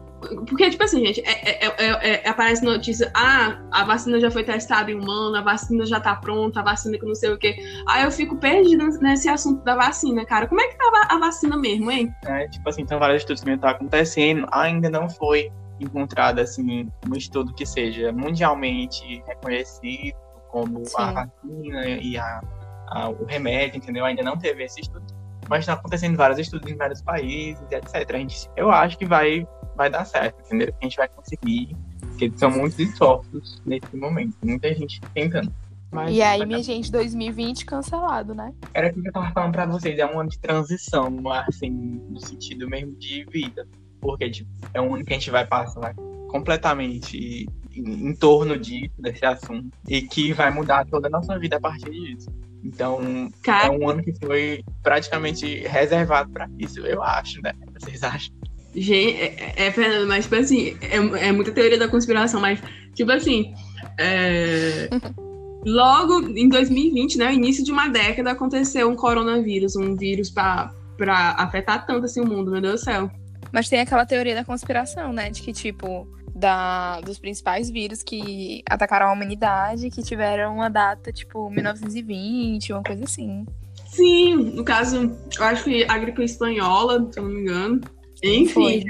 Porque, 0.47 0.69
tipo 0.69 0.83
assim, 0.83 1.05
gente, 1.05 1.21
é, 1.21 1.65
é, 1.65 2.25
é, 2.25 2.29
aparece 2.29 2.63
notícia, 2.63 3.09
ah, 3.15 3.57
a 3.71 3.85
vacina 3.85 4.19
já 4.19 4.29
foi 4.29 4.43
testada 4.43 4.91
em 4.91 4.95
humano, 4.95 5.37
a 5.37 5.41
vacina 5.41 5.85
já 5.85 5.97
tá 5.99 6.13
pronta, 6.13 6.59
a 6.59 6.63
vacina 6.63 6.97
que 6.97 7.05
não 7.05 7.15
sei 7.15 7.31
o 7.31 7.37
quê. 7.37 7.55
Aí 7.87 8.03
eu 8.03 8.11
fico 8.11 8.35
perdida 8.35 8.85
nesse 9.01 9.29
assunto 9.29 9.63
da 9.63 9.75
vacina, 9.75 10.25
cara. 10.25 10.45
Como 10.47 10.59
é 10.59 10.67
que 10.67 10.77
tá 10.77 11.07
a 11.09 11.17
vacina 11.17 11.57
mesmo, 11.57 11.89
hein? 11.89 12.13
É, 12.25 12.47
tipo 12.49 12.67
assim, 12.67 12.81
então 12.81 12.99
vários 12.99 13.21
estudos 13.21 13.41
que 13.43 13.57
tá 13.57 13.71
acontecendo, 13.71 14.45
ainda 14.51 14.89
não 14.89 15.09
foi 15.09 15.49
encontrada, 15.79 16.41
assim, 16.41 16.89
um 17.09 17.15
estudo 17.15 17.53
que 17.53 17.65
seja 17.65 18.11
mundialmente 18.11 19.23
reconhecido 19.25 20.17
como 20.49 20.85
Sim. 20.85 20.95
a 20.97 21.11
vacina 21.11 21.87
e 21.87 22.17
a, 22.17 22.41
a, 22.89 23.09
o 23.09 23.25
remédio, 23.25 23.77
entendeu? 23.77 24.05
Ainda 24.05 24.21
não 24.21 24.37
teve 24.37 24.63
esse 24.63 24.81
estudo 24.81 25.05
mas 25.49 25.61
está 25.61 25.73
acontecendo 25.73 26.15
vários 26.15 26.39
estudos 26.39 26.71
em 26.71 26.75
vários 26.75 27.01
países, 27.01 27.61
etc. 27.71 28.09
A 28.13 28.17
gente, 28.17 28.49
eu 28.55 28.69
acho 28.69 28.97
que 28.97 29.05
vai, 29.05 29.47
vai 29.75 29.89
dar 29.89 30.05
certo, 30.05 30.39
entendeu? 30.45 30.73
A 30.79 30.83
gente 30.83 30.95
vai 30.95 31.09
conseguir, 31.09 31.75
porque 32.01 32.31
são 32.35 32.51
muitos 32.51 32.77
esforços 32.77 33.61
nesse 33.65 33.95
momento, 33.95 34.35
muita 34.43 34.73
gente 34.73 35.01
tentando. 35.13 35.51
Mas 35.91 36.15
e 36.15 36.21
aí, 36.21 36.45
minha 36.45 36.61
gente, 36.61 36.91
2020 36.91 37.65
cancelado, 37.65 38.35
né? 38.35 38.53
Era 38.75 38.87
aquilo 38.87 39.01
que 39.01 39.09
eu 39.09 39.13
tava 39.13 39.31
falando 39.31 39.53
pra 39.53 39.65
vocês, 39.65 39.97
é 39.97 40.05
um 40.05 40.19
ano 40.19 40.29
de 40.29 40.37
transição, 40.37 41.11
assim, 41.47 41.71
no 41.71 42.19
sentido 42.19 42.69
mesmo 42.69 42.95
de 42.95 43.25
vida. 43.25 43.67
Porque, 43.99 44.29
tipo, 44.29 44.49
é 44.73 44.79
um 44.79 44.93
ano 44.93 45.03
que 45.03 45.11
a 45.11 45.15
gente 45.17 45.31
vai 45.31 45.47
passar 45.47 45.95
completamente 46.27 47.47
em, 47.75 48.09
em 48.09 48.15
torno 48.15 48.55
disso, 48.57 48.93
desse 48.99 49.25
assunto, 49.25 49.75
e 49.87 50.03
que 50.03 50.31
vai 50.31 50.51
mudar 50.51 50.85
toda 50.85 51.07
a 51.07 51.11
nossa 51.11 51.37
vida 51.39 51.57
a 51.57 51.59
partir 51.59 51.89
disso. 51.89 52.29
Então, 52.63 53.29
Cara... 53.41 53.67
é 53.67 53.69
um 53.71 53.89
ano 53.89 54.03
que 54.03 54.13
foi 54.13 54.63
praticamente 54.83 55.59
reservado 55.67 56.29
para 56.31 56.49
isso, 56.57 56.79
eu 56.81 57.01
acho, 57.01 57.41
né? 57.41 57.53
Vocês 57.79 58.03
acham? 58.03 58.33
Gente, 58.75 59.19
é, 59.19 59.53
é, 59.55 59.71
Fernando, 59.71 60.07
mas, 60.07 60.25
tipo 60.25 60.35
assim, 60.35 60.77
é, 60.81 61.27
é 61.27 61.31
muita 61.31 61.51
teoria 61.51 61.77
da 61.77 61.87
conspiração, 61.87 62.39
mas, 62.39 62.61
tipo 62.93 63.11
assim, 63.11 63.53
é... 63.97 64.89
logo 65.65 66.29
em 66.37 66.47
2020, 66.47 67.17
né, 67.17 67.33
início 67.33 67.63
de 67.63 67.71
uma 67.71 67.87
década, 67.87 68.31
aconteceu 68.31 68.89
um 68.89 68.95
coronavírus, 68.95 69.75
um 69.75 69.95
vírus 69.95 70.29
para 70.29 70.73
pra 70.99 71.31
afetar 71.37 71.85
tanto 71.85 72.05
assim 72.05 72.19
o 72.19 72.27
mundo, 72.27 72.51
meu 72.51 72.59
Deus 72.59 72.81
do 72.81 72.83
céu. 72.83 73.09
Mas 73.53 73.69
tem 73.69 73.79
aquela 73.79 74.05
teoria 74.05 74.35
da 74.35 74.43
conspiração, 74.43 75.13
né? 75.13 75.29
De 75.29 75.41
que, 75.41 75.53
tipo, 75.53 76.05
da, 76.39 77.01
dos 77.01 77.19
principais 77.19 77.69
vírus 77.69 78.01
que 78.01 78.63
atacaram 78.69 79.07
a 79.07 79.13
humanidade, 79.13 79.89
que 79.89 80.01
tiveram 80.01 80.55
uma 80.55 80.69
data, 80.69 81.11
tipo, 81.11 81.49
1920, 81.49 82.73
uma 82.73 82.83
coisa 82.83 83.03
assim. 83.03 83.45
Sim, 83.87 84.35
no 84.55 84.63
caso, 84.63 85.11
eu 85.37 85.43
acho 85.43 85.65
que 85.65 85.83
a 85.83 85.97
gripe 85.97 86.23
espanhola, 86.23 87.07
se 87.11 87.19
eu 87.19 87.23
não 87.23 87.31
me 87.31 87.41
engano. 87.41 87.81
Enfim. 88.23 88.85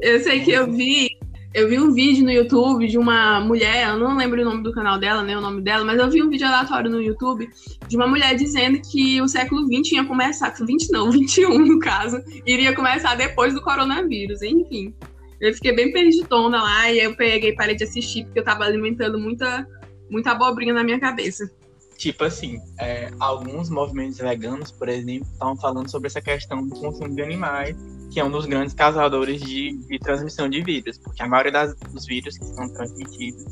Eu 0.00 0.20
sei 0.20 0.40
que 0.40 0.52
eu 0.52 0.70
vi, 0.70 1.08
eu 1.52 1.68
vi 1.68 1.80
um 1.80 1.92
vídeo 1.92 2.24
no 2.24 2.30
YouTube 2.30 2.86
de 2.86 2.96
uma 2.96 3.40
mulher, 3.40 3.88
eu 3.88 3.98
não 3.98 4.16
lembro 4.16 4.40
o 4.40 4.44
nome 4.44 4.62
do 4.62 4.72
canal 4.72 4.98
dela, 4.98 5.22
nem 5.22 5.36
o 5.36 5.40
nome 5.40 5.60
dela, 5.60 5.84
mas 5.84 5.98
eu 5.98 6.08
vi 6.08 6.22
um 6.22 6.30
vídeo 6.30 6.46
aleatório 6.46 6.90
no 6.90 7.02
YouTube 7.02 7.48
de 7.88 7.96
uma 7.96 8.06
mulher 8.06 8.36
dizendo 8.36 8.80
que 8.80 9.20
o 9.20 9.28
século 9.28 9.66
XX 9.66 9.92
ia 9.92 10.04
começar, 10.04 10.54
20 10.54 10.92
não, 10.92 11.10
21 11.12 11.58
no 11.58 11.78
caso, 11.80 12.22
iria 12.46 12.74
começar 12.74 13.14
depois 13.16 13.52
do 13.52 13.60
coronavírus, 13.60 14.42
enfim. 14.42 14.94
Eu 15.40 15.54
fiquei 15.54 15.74
bem 15.74 15.92
perdidona 15.92 16.62
lá 16.62 16.90
e 16.90 17.00
eu 17.00 17.16
peguei 17.16 17.54
parei 17.54 17.76
de 17.76 17.84
assistir 17.84 18.24
porque 18.24 18.40
eu 18.40 18.44
tava 18.44 18.64
alimentando 18.64 19.18
muita, 19.18 19.66
muita 20.10 20.32
abobrinha 20.32 20.74
na 20.74 20.82
minha 20.82 20.98
cabeça. 20.98 21.50
Tipo 21.96 22.24
assim, 22.24 22.60
é, 22.78 23.10
alguns 23.18 23.68
movimentos 23.68 24.18
veganos, 24.18 24.70
por 24.70 24.88
exemplo, 24.88 25.26
estavam 25.32 25.56
falando 25.56 25.90
sobre 25.90 26.06
essa 26.06 26.20
questão 26.20 26.66
do 26.66 26.74
consumo 26.78 27.12
de 27.12 27.20
animais, 27.20 27.76
que 28.12 28.20
é 28.20 28.24
um 28.24 28.30
dos 28.30 28.46
grandes 28.46 28.72
causadores 28.72 29.40
de, 29.40 29.76
de 29.76 29.98
transmissão 29.98 30.48
de 30.48 30.62
vírus, 30.62 30.96
porque 30.98 31.20
a 31.22 31.26
maioria 31.26 31.50
das, 31.50 31.74
dos 31.74 32.06
vírus 32.06 32.38
que 32.38 32.44
são 32.44 32.72
transmitidos 32.72 33.44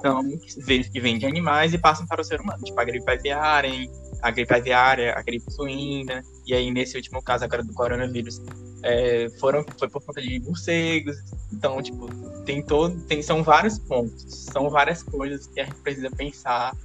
são 0.00 0.22
vírus 0.66 0.88
que 0.88 0.98
vêm 0.98 1.18
de 1.18 1.26
animais 1.26 1.74
e 1.74 1.78
passam 1.78 2.06
para 2.06 2.22
o 2.22 2.24
ser 2.24 2.40
humano, 2.40 2.62
tipo 2.62 2.78
a 2.80 2.84
gripe 2.84 3.10
aviária, 3.10 3.70
a 4.22 4.30
gripe 4.30 4.54
aviária, 4.54 5.14
a 5.14 5.22
gripe 5.22 5.50
suína, 5.50 6.22
e 6.46 6.54
aí 6.54 6.70
nesse 6.70 6.96
último 6.96 7.22
caso 7.22 7.44
agora 7.44 7.62
do 7.62 7.72
coronavírus, 7.72 8.40
é, 8.82 9.28
foram, 9.40 9.64
foi 9.78 9.88
por 9.88 10.02
conta 10.02 10.20
de 10.20 10.40
morcegos, 10.40 11.16
então, 11.52 11.80
tipo, 11.80 12.08
tem 12.44 12.62
todo, 12.62 13.00
tem, 13.02 13.22
são 13.22 13.42
vários 13.42 13.78
pontos, 13.78 14.24
são 14.28 14.68
várias 14.68 15.02
coisas 15.02 15.46
que 15.46 15.60
a 15.60 15.64
gente 15.64 15.76
precisa 15.76 16.10
pensar 16.10 16.76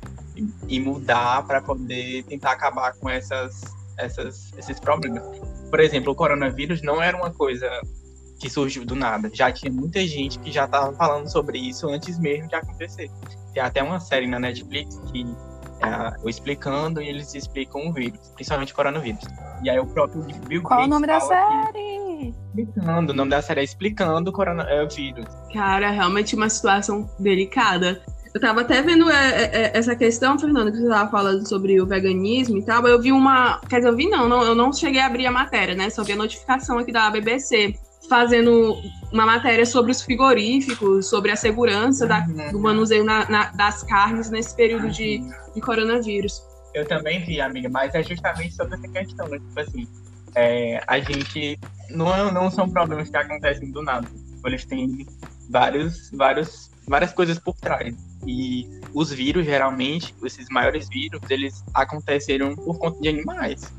e 0.68 0.80
mudar 0.80 1.46
para 1.46 1.62
poder 1.62 2.24
tentar 2.24 2.52
acabar 2.52 2.94
com 2.94 3.10
essas, 3.10 3.62
essas, 3.98 4.54
esses 4.58 4.80
problemas. 4.80 5.24
Por 5.70 5.80
exemplo, 5.80 6.14
o 6.14 6.16
coronavírus 6.16 6.82
não 6.82 7.02
era 7.02 7.18
uma 7.18 7.32
coisa 7.32 7.70
que 8.40 8.50
surgiu 8.50 8.86
do 8.86 8.96
nada. 8.96 9.30
Já 9.34 9.52
tinha 9.52 9.72
muita 9.72 10.06
gente 10.08 10.40
que 10.40 10.52
já 10.52 10.66
estava 10.66 10.96
falando 10.96 11.30
sobre 11.30 11.60
isso 11.60 11.88
antes 11.90 12.18
mesmo 12.18 12.48
de 12.48 12.56
acontecer. 12.56 13.12
Tem 13.54 13.62
até 13.62 13.84
uma 13.84 14.00
série 14.00 14.28
na 14.28 14.40
Netflix 14.40 14.98
que 15.12 15.26
é 15.82 16.14
o 16.24 16.30
Explicando 16.30 17.02
e 17.02 17.08
eles 17.10 17.34
explicam 17.34 17.88
o 17.88 17.94
vírus, 17.94 18.20
principalmente 18.36 18.74
o 18.74 18.76
coronavírus. 18.76 19.24
E 19.64 19.70
aí 19.70 19.80
o 19.80 19.86
próprio 19.86 20.22
Bill 20.48 20.62
Qual 20.64 20.80
o 20.80 20.84
Gates 20.84 20.90
nome 20.90 21.08
da 21.08 21.20
fala 21.20 21.48
que- 21.48 21.66
série? 21.74 22.34
Explicando, 22.50 23.14
o 23.14 23.16
nome 23.16 23.32
da 23.32 23.42
série 23.42 23.62
é 23.62 23.64
Explicando 23.64 24.30
o 24.30 24.34
coronavírus. 24.34 25.26
Cara, 25.54 25.90
realmente 25.90 26.36
uma 26.36 26.50
situação 26.50 27.10
delicada. 27.20 28.02
Eu 28.34 28.40
tava 28.40 28.62
até 28.62 28.82
vendo 28.84 29.10
é, 29.10 29.44
é, 29.46 29.72
essa 29.78 29.96
questão, 29.96 30.38
Fernando, 30.38 30.72
que 30.72 30.78
você 30.78 30.88
tava 30.88 31.10
falando 31.10 31.48
sobre 31.48 31.82
o 31.82 31.86
veganismo 31.88 32.58
e 32.60 32.64
tal. 32.64 32.86
Eu 32.88 33.02
vi 33.02 33.12
uma. 33.12 33.60
Quer 33.68 33.78
dizer, 33.78 33.90
eu 33.90 33.96
vi 33.96 34.08
não, 34.08 34.30
não, 34.30 34.44
eu 34.44 34.54
não 34.54 34.72
cheguei 34.72 35.02
a 35.02 35.08
abrir 35.08 35.26
a 35.26 35.32
matéria, 35.32 35.74
né? 35.74 35.90
Só 35.90 36.04
vi 36.04 36.12
a 36.12 36.16
notificação 36.16 36.78
aqui 36.78 36.92
da 36.92 37.10
BBC 37.10 37.74
fazendo 38.08 38.76
uma 39.12 39.26
matéria 39.26 39.66
sobre 39.66 39.92
os 39.92 40.02
frigoríficos, 40.02 41.10
sobre 41.10 41.32
a 41.32 41.36
segurança 41.36 42.08
da- 42.08 42.26
Uhum. 42.28 42.52
do 42.52 42.60
manuseio 42.60 43.04
na- 43.04 43.28
na- 43.30 43.52
das 43.52 43.84
carnes 43.84 44.30
nesse 44.30 44.56
período 44.56 44.90
de, 44.90 45.20
de 45.54 45.62
coronavírus. 45.62 46.42
Eu 46.74 46.88
também 46.88 47.24
vi, 47.26 47.42
amiga, 47.42 47.68
mas 47.68 47.94
é 47.96 48.04
justamente 48.04 48.54
sobre 48.56 48.76
essa 48.76 48.88
questão, 48.88 49.28
né? 49.28 49.40
Tipo 49.40 49.60
assim, 49.60 49.88
é, 50.36 50.82
a 50.88 51.00
gente. 51.00 51.60
Não, 51.90 52.32
não 52.32 52.52
são 52.52 52.70
problemas 52.70 53.10
que 53.10 53.18
acontecem 53.18 53.72
do 53.72 53.82
nada. 53.82 54.08
Eles 54.46 54.64
têm 54.66 55.06
vários, 55.50 56.12
vários, 56.12 56.70
várias 56.88 57.12
coisas 57.12 57.40
por 57.40 57.56
trás. 57.56 57.96
E 58.28 58.68
os 58.94 59.12
vírus, 59.12 59.46
geralmente, 59.46 60.14
esses 60.24 60.48
maiores 60.50 60.88
vírus, 60.88 61.20
eles 61.30 61.64
aconteceram 61.74 62.56
por 62.56 62.78
conta 62.78 63.02
de 63.02 63.10
animais. 63.10 63.74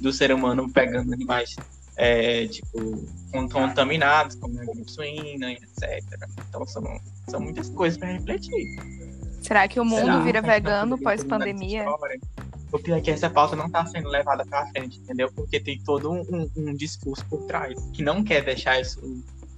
Do 0.00 0.10
ser 0.12 0.32
humano 0.32 0.70
pegando 0.72 1.12
animais, 1.12 1.54
é, 1.96 2.46
tipo, 2.48 3.04
con- 3.32 3.48
contaminados, 3.48 4.36
como 4.36 4.58
a 4.60 4.64
gripe 4.64 4.90
suína, 4.90 5.52
etc. 5.52 6.02
Então 6.48 6.66
são, 6.66 6.82
são 7.28 7.40
muitas 7.40 7.68
coisas 7.70 7.98
para 7.98 8.08
refletir. 8.12 8.66
Será 9.42 9.68
que 9.68 9.78
o 9.78 9.84
mundo 9.84 10.00
Será? 10.00 10.20
vira 10.20 10.40
vegano 10.42 10.98
pós-pandemia? 10.98 11.84
O 12.72 12.78
pior 12.78 12.98
é 12.98 13.00
que 13.00 13.10
essa 13.10 13.30
pauta 13.30 13.54
não 13.54 13.66
está 13.66 13.84
sendo 13.86 14.08
levada 14.08 14.44
para 14.44 14.66
frente, 14.68 14.98
entendeu? 14.98 15.30
Porque 15.32 15.60
tem 15.60 15.78
todo 15.80 16.10
um, 16.10 16.20
um- 16.22 16.50
um 16.56 16.74
discurso 16.74 17.24
por 17.26 17.42
trás 17.46 17.78
que 17.92 18.02
não 18.02 18.24
quer 18.24 18.42
deixar 18.42 18.80
isso 18.80 19.00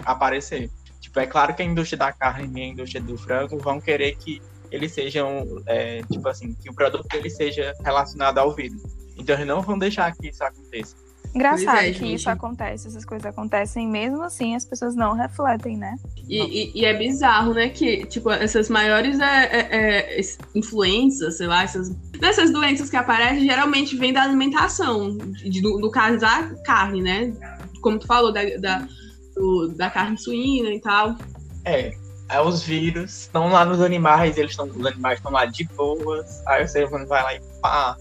aparecer. 0.05 0.71
Tipo, 1.01 1.21
é 1.21 1.27
claro 1.27 1.55
que 1.55 1.63
a 1.63 1.65
indústria 1.65 1.99
da 1.99 2.13
carne 2.13 2.61
e 2.61 2.65
a 2.65 2.67
indústria 2.69 3.01
do 3.01 3.17
frango 3.17 3.57
vão 3.59 3.81
querer 3.81 4.17
que 4.17 4.43
eles 4.71 4.93
sejam, 4.93 5.63
é, 5.67 6.03
tipo 6.11 6.29
assim, 6.29 6.53
que 6.55 6.69
o 6.69 6.75
produto 6.75 7.07
deles 7.09 7.37
seja 7.37 7.73
relacionado 7.85 8.39
ao 8.39 8.53
vírus. 8.55 8.83
Então 9.17 9.35
eles 9.37 9.47
não 9.47 9.63
vão 9.63 9.79
deixar 9.79 10.13
que 10.15 10.29
isso 10.29 10.43
aconteça. 10.45 10.97
Engraçado 11.37 11.77
é, 11.79 11.93
que 11.93 11.99
gente. 11.99 12.15
isso 12.15 12.31
acontece, 12.31 12.89
essas 12.89 13.05
coisas 13.05 13.27
acontecem, 13.27 13.87
mesmo 13.87 14.23
assim 14.23 14.57
as 14.57 14.65
pessoas 14.65 14.97
não 14.97 15.13
refletem, 15.13 15.77
né? 15.77 15.95
E, 16.27 16.39
e- 16.43 16.81
e 16.81 16.85
é 16.87 16.95
bizarro, 16.95 17.53
né? 17.53 17.69
Que, 17.69 18.07
tipo, 18.07 18.31
essas 18.31 18.71
maiores 18.71 19.21
é, 19.21 19.45
é, 19.45 19.69
é, 20.19 20.21
influências, 20.55 21.37
sei 21.37 21.47
lá, 21.47 21.63
essas, 21.63 21.91
dessas 22.19 22.51
doenças 22.51 22.89
que 22.89 22.97
aparecem, 22.97 23.45
geralmente 23.45 23.97
vêm 23.97 24.15
da 24.15 24.23
alimentação, 24.23 25.17
de- 25.19 25.61
do, 25.61 25.77
do 25.79 25.91
caso 25.91 26.19
da 26.19 26.55
carne, 26.65 27.03
né? 27.03 27.33
Como 27.83 27.99
tu 27.99 28.07
falou, 28.07 28.33
da, 28.33 28.41
da, 28.59 28.89
do- 29.35 29.69
da 29.77 29.91
carne 29.91 30.17
suína 30.17 30.71
e 30.71 30.81
tal. 30.81 31.17
É, 31.67 31.93
aí 32.31 32.41
os 32.47 32.63
vírus 32.63 33.11
estão 33.25 33.49
lá 33.51 33.63
nos 33.65 33.83
animais, 33.83 34.39
eles 34.39 34.53
estão, 34.53 34.67
os 34.67 34.87
animais 34.87 35.19
estão 35.19 35.31
lá 35.31 35.45
de 35.45 35.65
boas, 35.77 36.43
aí 36.47 36.65
o 36.65 36.69
ser 36.69 36.87
humano 36.89 37.07
vai 37.07 37.23
lá 37.23 37.35
e 37.35 37.41
pá, 37.61 37.95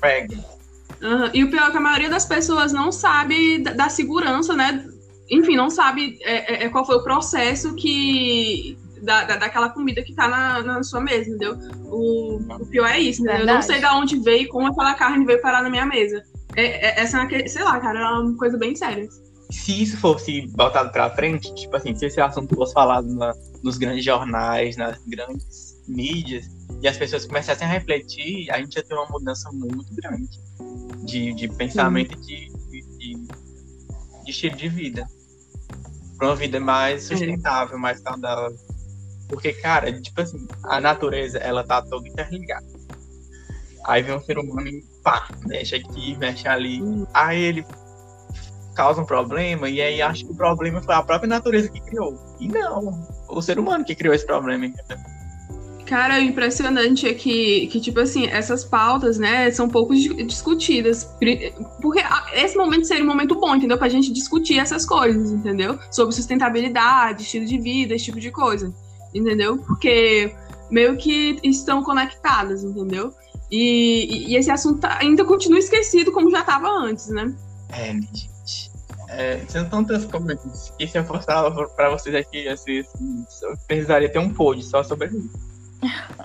pega. 0.00 0.55
Aham, 1.02 1.30
E 1.34 1.44
o 1.44 1.50
pior 1.50 1.68
é 1.68 1.70
que 1.70 1.76
a 1.76 1.80
maioria 1.80 2.08
das 2.10 2.24
pessoas 2.24 2.72
não 2.72 2.90
sabe 2.90 3.58
da, 3.58 3.72
da 3.72 3.88
segurança, 3.88 4.54
né? 4.54 4.84
Enfim, 5.30 5.56
não 5.56 5.68
sabe 5.70 6.18
é, 6.22 6.54
é, 6.54 6.64
é, 6.64 6.68
qual 6.68 6.84
foi 6.86 6.96
o 6.96 7.02
processo 7.02 7.74
que. 7.74 8.78
Da, 9.02 9.24
da- 9.24 9.36
daquela 9.36 9.68
comida 9.68 10.02
que 10.02 10.14
tá 10.14 10.26
na, 10.26 10.62
na 10.62 10.82
sua 10.82 11.00
mesa, 11.00 11.28
entendeu? 11.28 11.56
O, 11.84 12.38
o 12.38 12.66
pior 12.66 12.86
é 12.86 12.98
isso, 12.98 13.20
entendeu? 13.22 13.40
Eu 13.42 13.46
não 13.46 13.60
Verdade. 13.60 13.66
sei 13.66 13.78
de 13.80 13.86
onde 13.94 14.18
veio 14.20 14.42
e 14.44 14.48
como 14.48 14.66
aquela 14.68 14.94
carne 14.94 15.24
veio 15.26 15.40
parar 15.42 15.62
na 15.62 15.68
minha 15.68 15.84
mesa. 15.84 16.22
É, 16.56 16.64
é- 16.88 17.00
essa 17.02 17.18
é 17.18 17.20
uma, 17.20 17.48
sei 17.48 17.62
lá, 17.62 17.78
cara, 17.78 18.00
é 18.00 18.04
uma 18.20 18.36
coisa 18.38 18.56
bem 18.56 18.74
séria. 18.74 19.06
se 19.50 19.82
isso 19.82 19.96
fosse 19.98 20.46
botado 20.48 20.90
pra 20.90 21.10
frente, 21.10 21.54
tipo 21.54 21.76
assim, 21.76 21.94
se 21.94 22.06
esse 22.06 22.20
assunto 22.20 22.54
fosse 22.56 22.72
falado 22.72 23.06
na- 23.14 23.34
nos 23.62 23.76
grandes 23.76 24.04
jornais, 24.04 24.76
nas 24.76 24.98
grandes 25.06 25.76
mídias, 25.86 26.46
e 26.82 26.88
as 26.88 26.96
pessoas 26.96 27.26
começassem 27.26 27.66
a 27.66 27.70
refletir, 27.70 28.50
a 28.50 28.58
gente 28.58 28.74
ia 28.76 28.82
ter 28.82 28.94
uma 28.94 29.06
mudança 29.10 29.48
muito 29.52 29.94
grande 29.94 30.45
de, 31.06 31.32
de 31.34 31.48
pensamento 31.48 32.14
e 32.14 32.20
de, 32.20 32.52
de, 32.70 32.98
de- 32.98 34.30
estilo 34.30 34.56
de 34.56 34.68
vida. 34.68 35.06
Pra 36.18 36.28
uma 36.28 36.36
vida 36.36 36.58
mais 36.58 37.04
sustentável, 37.04 37.78
mais 37.78 38.00
saudável. 38.00 38.56
Porque, 39.28 39.52
cara, 39.52 39.92
tipo 40.00 40.20
assim, 40.20 40.46
a 40.64 40.80
natureza, 40.80 41.38
ela 41.38 41.64
tá 41.64 41.82
toda 41.82 42.08
interligada. 42.08 42.66
Aí 43.86 44.02
vem 44.02 44.16
um 44.16 44.20
ser 44.20 44.38
humano 44.38 44.66
e 44.68 44.84
pá, 45.02 45.28
mexe 45.46 45.76
aqui, 45.76 46.16
mexe 46.16 46.48
ali. 46.48 46.80
Aí 47.14 47.40
ele 47.40 47.64
causa 48.74 49.00
um 49.00 49.06
problema, 49.06 49.68
e 49.70 49.80
aí 49.80 50.02
acho 50.02 50.26
que 50.26 50.32
o 50.32 50.36
problema 50.36 50.82
foi 50.82 50.94
a 50.94 51.02
própria 51.02 51.28
natureza 51.28 51.68
que 51.68 51.80
criou. 51.80 52.18
E 52.40 52.46
não, 52.48 53.06
o 53.28 53.40
ser 53.40 53.58
humano 53.58 53.84
que 53.84 53.94
criou 53.94 54.14
esse 54.14 54.26
problema. 54.26 54.66
entendeu? 54.66 54.98
Cara, 55.86 56.16
o 56.18 56.20
impressionante 56.22 57.06
é 57.06 57.14
que, 57.14 57.68
que, 57.68 57.80
tipo 57.80 58.00
assim, 58.00 58.26
essas 58.26 58.64
pautas, 58.64 59.18
né, 59.18 59.50
são 59.52 59.68
pouco 59.68 59.94
di- 59.94 60.22
discutidas. 60.24 61.08
Porque 61.80 62.02
esse 62.34 62.56
momento 62.56 62.86
seria 62.86 63.04
um 63.04 63.06
momento 63.06 63.36
bom, 63.38 63.54
entendeu? 63.54 63.78
Pra 63.78 63.88
gente 63.88 64.12
discutir 64.12 64.58
essas 64.58 64.84
coisas, 64.84 65.30
entendeu? 65.30 65.78
Sobre 65.92 66.12
sustentabilidade, 66.14 67.22
estilo 67.22 67.46
de 67.46 67.56
vida, 67.58 67.94
esse 67.94 68.06
tipo 68.06 68.18
de 68.18 68.32
coisa. 68.32 68.74
Entendeu? 69.14 69.58
Porque 69.58 70.34
meio 70.70 70.96
que 70.96 71.38
estão 71.44 71.82
conectadas, 71.84 72.64
entendeu? 72.64 73.12
E, 73.48 74.32
e- 74.32 74.36
esse 74.36 74.50
assunto 74.50 74.80
tá- 74.80 74.98
ainda 75.00 75.24
continua 75.24 75.60
esquecido 75.60 76.10
como 76.10 76.30
já 76.32 76.40
estava 76.40 76.68
antes, 76.68 77.08
né? 77.08 77.32
É, 77.70 77.92
gente. 77.92 78.34
É, 79.08 79.40
são 79.48 79.64
tantas 79.68 80.04
coisas 80.04 80.72
que 80.76 80.88
se 80.88 80.98
eu 80.98 81.04
fosse 81.04 81.26
falar 81.26 81.52
pra 81.68 81.90
vocês 81.90 82.12
aqui, 82.12 82.48
assim, 82.48 82.80
assim, 82.80 83.24
precisaria 83.68 84.08
ter 84.10 84.18
um 84.18 84.30
pod 84.34 84.60
só 84.64 84.82
sobre 84.82 85.06
isso. 85.06 85.45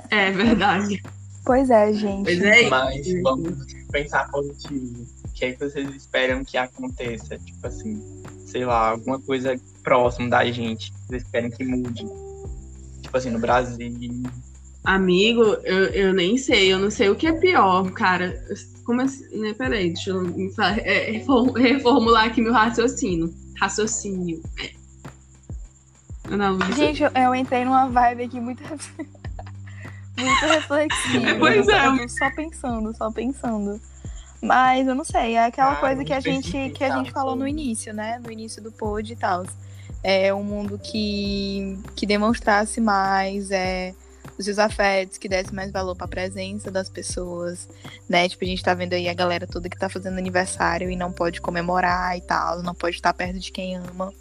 É 0.09 0.31
verdade. 0.31 1.01
Pois 1.45 1.69
é, 1.69 1.91
gente. 1.93 2.23
Pois 2.23 2.41
é. 2.41 2.69
Mas 2.69 3.21
vamos 3.21 3.65
pensar 3.91 4.29
positivo. 4.29 5.05
O 5.25 5.33
que 5.33 5.45
é 5.45 5.51
que 5.53 5.59
vocês 5.59 5.89
esperam 5.95 6.43
que 6.43 6.57
aconteça? 6.57 7.37
Tipo 7.39 7.67
assim, 7.67 8.23
sei 8.45 8.65
lá, 8.65 8.91
alguma 8.91 9.19
coisa 9.19 9.59
próximo 9.83 10.29
da 10.29 10.45
gente. 10.51 10.93
Vocês 11.07 11.23
esperam 11.23 11.49
que 11.49 11.63
mude. 11.63 12.05
Tipo 13.01 13.17
assim, 13.17 13.29
no 13.29 13.39
Brasil, 13.39 13.91
Amigo, 14.83 15.43
eu, 15.63 15.85
eu 15.89 16.13
nem 16.13 16.37
sei, 16.37 16.73
eu 16.73 16.79
não 16.79 16.89
sei 16.89 17.09
o 17.09 17.15
que 17.15 17.27
é 17.27 17.33
pior, 17.33 17.91
cara. 17.91 18.33
Como 18.83 19.01
assim? 19.01 19.39
Né, 19.39 19.53
peraí, 19.53 19.93
deixa 19.93 20.09
eu 20.09 20.25
é, 20.83 21.23
reformular 21.55 22.25
aqui 22.25 22.41
meu 22.41 22.51
raciocínio. 22.51 23.31
Raciocínio. 23.59 24.41
É. 24.59 24.81
Gente, 26.75 27.03
eu, 27.03 27.11
eu, 27.13 27.35
entrei 27.35 27.65
numa 27.65 27.87
vibe 27.87 28.23
aqui 28.23 28.39
muito, 28.39 28.63
muito 30.21 30.45
reflexiva. 30.45 31.35
Pois 31.39 31.67
é. 31.67 32.07
Só 32.07 32.31
pensando, 32.31 32.95
só 32.95 33.11
pensando. 33.11 33.81
Mas 34.41 34.87
eu 34.87 34.95
não 34.95 35.03
sei, 35.03 35.35
é 35.35 35.45
aquela 35.45 35.73
ah, 35.73 35.75
coisa 35.75 36.03
que 36.03 36.13
a 36.13 36.19
gente 36.19 36.71
que 36.71 36.83
a 36.83 36.97
gente 36.97 37.11
falou 37.11 37.35
no 37.35 37.47
início, 37.47 37.93
né? 37.93 38.19
No 38.23 38.31
início 38.31 38.61
do 38.61 38.71
pod 38.71 39.11
e 39.11 39.15
tal. 39.15 39.45
É 40.03 40.33
um 40.33 40.43
mundo 40.43 40.79
que 40.79 41.77
que 41.95 42.07
demonstrasse 42.07 42.81
mais, 42.81 43.51
é 43.51 43.93
os 44.37 44.45
seus 44.45 44.59
afetos, 44.59 45.17
que 45.17 45.29
desse 45.29 45.53
mais 45.53 45.71
valor 45.71 45.95
para 45.95 46.05
a 46.05 46.09
presença 46.09 46.71
das 46.71 46.89
pessoas, 46.89 47.69
né? 48.09 48.27
Tipo, 48.27 48.43
a 48.43 48.47
gente 48.47 48.63
tá 48.63 48.73
vendo 48.73 48.93
aí 48.93 49.07
a 49.07 49.13
galera 49.13 49.47
toda 49.47 49.69
que 49.69 49.77
tá 49.77 49.87
fazendo 49.89 50.17
aniversário 50.17 50.89
e 50.89 50.95
não 50.95 51.11
pode 51.11 51.39
comemorar 51.39 52.17
e 52.17 52.21
tal, 52.21 52.61
não 52.63 52.73
pode 52.73 52.95
estar 52.95 53.13
perto 53.13 53.39
de 53.39 53.51
quem 53.51 53.77
ama. 53.77 54.11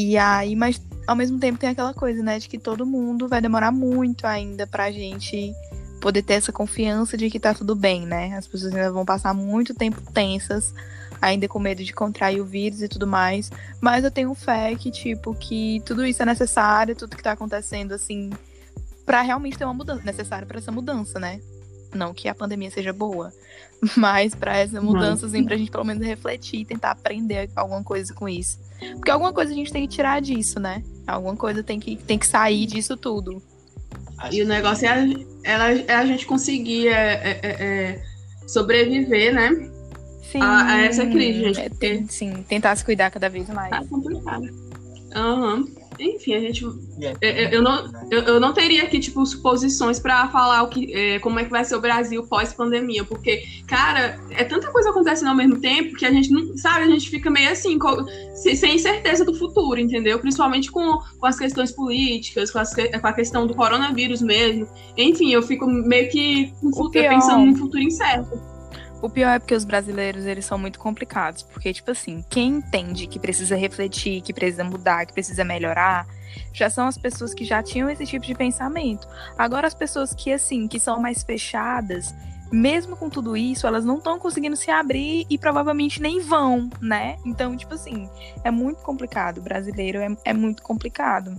E 0.00 0.16
aí, 0.16 0.54
mas 0.54 0.80
ao 1.08 1.16
mesmo 1.16 1.40
tempo 1.40 1.58
tem 1.58 1.70
aquela 1.70 1.92
coisa, 1.92 2.22
né, 2.22 2.38
de 2.38 2.48
que 2.48 2.56
todo 2.56 2.86
mundo 2.86 3.26
vai 3.26 3.40
demorar 3.40 3.72
muito 3.72 4.28
ainda 4.28 4.64
pra 4.64 4.92
gente 4.92 5.52
poder 6.00 6.22
ter 6.22 6.34
essa 6.34 6.52
confiança 6.52 7.16
de 7.16 7.28
que 7.28 7.40
tá 7.40 7.52
tudo 7.52 7.74
bem, 7.74 8.06
né? 8.06 8.36
As 8.36 8.46
pessoas 8.46 8.72
ainda 8.72 8.92
vão 8.92 9.04
passar 9.04 9.34
muito 9.34 9.74
tempo 9.74 10.00
tensas, 10.12 10.72
ainda 11.20 11.48
com 11.48 11.58
medo 11.58 11.82
de 11.82 11.92
contrair 11.92 12.40
o 12.40 12.44
vírus 12.44 12.80
e 12.80 12.86
tudo 12.86 13.08
mais. 13.08 13.50
Mas 13.80 14.04
eu 14.04 14.10
tenho 14.12 14.32
fé 14.36 14.72
que, 14.76 14.92
tipo, 14.92 15.34
que 15.34 15.82
tudo 15.84 16.06
isso 16.06 16.22
é 16.22 16.26
necessário, 16.26 16.94
tudo 16.94 17.16
que 17.16 17.22
tá 17.22 17.32
acontecendo, 17.32 17.90
assim, 17.90 18.30
para 19.04 19.20
realmente 19.22 19.58
ter 19.58 19.64
uma 19.64 19.74
mudança, 19.74 20.04
necessário 20.04 20.46
para 20.46 20.58
essa 20.58 20.70
mudança, 20.70 21.18
né? 21.18 21.40
Não 21.94 22.12
que 22.12 22.28
a 22.28 22.34
pandemia 22.34 22.70
seja 22.70 22.92
boa, 22.92 23.32
mas 23.96 24.34
para 24.34 24.56
essa 24.56 24.80
mudança, 24.80 25.26
assim, 25.26 25.44
pra 25.44 25.56
gente 25.56 25.70
pelo 25.70 25.84
menos 25.84 26.04
refletir, 26.06 26.64
tentar 26.64 26.90
aprender 26.90 27.50
alguma 27.56 27.82
coisa 27.82 28.12
com 28.14 28.28
isso. 28.28 28.58
Porque 28.96 29.10
alguma 29.10 29.32
coisa 29.32 29.52
a 29.52 29.54
gente 29.54 29.72
tem 29.72 29.86
que 29.86 29.94
tirar 29.94 30.20
disso, 30.20 30.60
né? 30.60 30.82
Alguma 31.06 31.36
coisa 31.36 31.62
tem 31.62 31.80
que, 31.80 31.96
tem 31.96 32.18
que 32.18 32.26
sair 32.26 32.66
disso 32.66 32.96
tudo. 32.96 33.42
E 34.30 34.42
o 34.42 34.46
negócio 34.46 34.86
é 34.86 34.90
a, 34.90 35.04
é, 35.44 35.84
é 35.88 35.94
a 35.94 36.06
gente 36.06 36.26
conseguir 36.26 36.88
é, 36.88 36.92
é, 36.92 37.40
é, 37.42 37.48
é 37.50 38.02
sobreviver, 38.46 39.32
né? 39.32 39.70
Sim. 40.30 40.42
A, 40.42 40.66
a 40.66 40.82
essa 40.82 41.06
crise, 41.06 41.54
gente. 41.54 41.84
É, 41.84 42.04
sim, 42.08 42.44
tentar 42.48 42.76
se 42.76 42.84
cuidar 42.84 43.10
cada 43.10 43.28
vez 43.28 43.48
mais. 43.48 43.70
Tá 43.70 43.84
complicado. 43.84 44.44
Aham. 45.14 45.54
Uhum. 45.54 45.77
Enfim, 45.98 46.34
a 46.34 46.40
gente. 46.40 46.64
É, 47.20 47.44
é, 47.44 47.54
eu, 47.54 47.62
não, 47.62 47.90
eu, 48.10 48.22
eu, 48.22 48.40
não 48.40 48.52
teria 48.52 48.84
aqui, 48.84 49.00
tipo, 49.00 49.24
suposições 49.26 49.98
para 49.98 50.28
falar 50.28 50.62
o 50.62 50.68
que, 50.68 50.92
é, 50.94 51.18
como 51.18 51.38
é 51.38 51.44
que 51.44 51.50
vai 51.50 51.64
ser 51.64 51.74
o 51.76 51.80
Brasil 51.80 52.22
pós-pandemia, 52.26 53.04
porque, 53.04 53.42
cara, 53.66 54.18
é 54.30 54.44
tanta 54.44 54.70
coisa 54.70 54.90
acontecendo 54.90 55.28
ao 55.28 55.34
mesmo 55.34 55.60
tempo 55.60 55.96
que 55.96 56.06
a 56.06 56.10
gente 56.10 56.30
não 56.30 56.56
sabe, 56.56 56.84
a 56.84 56.88
gente 56.88 57.10
fica 57.10 57.30
meio 57.30 57.50
assim, 57.50 57.78
com, 57.78 58.04
sem 58.34 58.78
certeza 58.78 59.24
do 59.24 59.34
futuro, 59.34 59.80
entendeu? 59.80 60.18
Principalmente 60.18 60.70
com, 60.70 60.98
com 61.18 61.26
as 61.26 61.38
questões 61.38 61.72
políticas, 61.72 62.50
com, 62.50 62.58
as, 62.58 62.74
com 62.74 63.06
a 63.06 63.12
questão 63.12 63.46
do 63.46 63.54
coronavírus 63.54 64.22
mesmo. 64.22 64.68
Enfim, 64.96 65.32
eu 65.32 65.42
fico 65.42 65.66
meio 65.66 66.08
que 66.10 66.52
pensando 66.92 67.46
num 67.46 67.56
futuro 67.56 67.82
incerto. 67.82 68.57
O 69.00 69.08
pior 69.08 69.30
é 69.30 69.38
porque 69.38 69.54
os 69.54 69.64
brasileiros, 69.64 70.26
eles 70.26 70.44
são 70.44 70.58
muito 70.58 70.78
complicados. 70.78 71.42
Porque, 71.42 71.72
tipo 71.72 71.90
assim, 71.90 72.24
quem 72.28 72.56
entende 72.56 73.06
que 73.06 73.18
precisa 73.18 73.56
refletir, 73.56 74.20
que 74.22 74.32
precisa 74.32 74.64
mudar, 74.64 75.06
que 75.06 75.12
precisa 75.12 75.44
melhorar, 75.44 76.06
já 76.52 76.68
são 76.68 76.86
as 76.86 76.98
pessoas 76.98 77.32
que 77.32 77.44
já 77.44 77.62
tinham 77.62 77.88
esse 77.88 78.04
tipo 78.04 78.26
de 78.26 78.34
pensamento. 78.34 79.06
Agora, 79.36 79.66
as 79.66 79.74
pessoas 79.74 80.12
que, 80.12 80.32
assim, 80.32 80.66
que 80.66 80.80
são 80.80 81.00
mais 81.00 81.22
fechadas, 81.22 82.14
mesmo 82.50 82.96
com 82.96 83.08
tudo 83.08 83.36
isso, 83.36 83.66
elas 83.66 83.84
não 83.84 83.98
estão 83.98 84.18
conseguindo 84.18 84.56
se 84.56 84.70
abrir 84.70 85.26
e 85.30 85.38
provavelmente 85.38 86.00
nem 86.02 86.20
vão, 86.20 86.68
né? 86.80 87.18
Então, 87.24 87.56
tipo 87.56 87.74
assim, 87.74 88.08
é 88.42 88.50
muito 88.50 88.82
complicado. 88.82 89.38
O 89.38 89.42
brasileiro 89.42 90.00
é, 90.00 90.08
é 90.24 90.32
muito 90.32 90.62
complicado. 90.62 91.36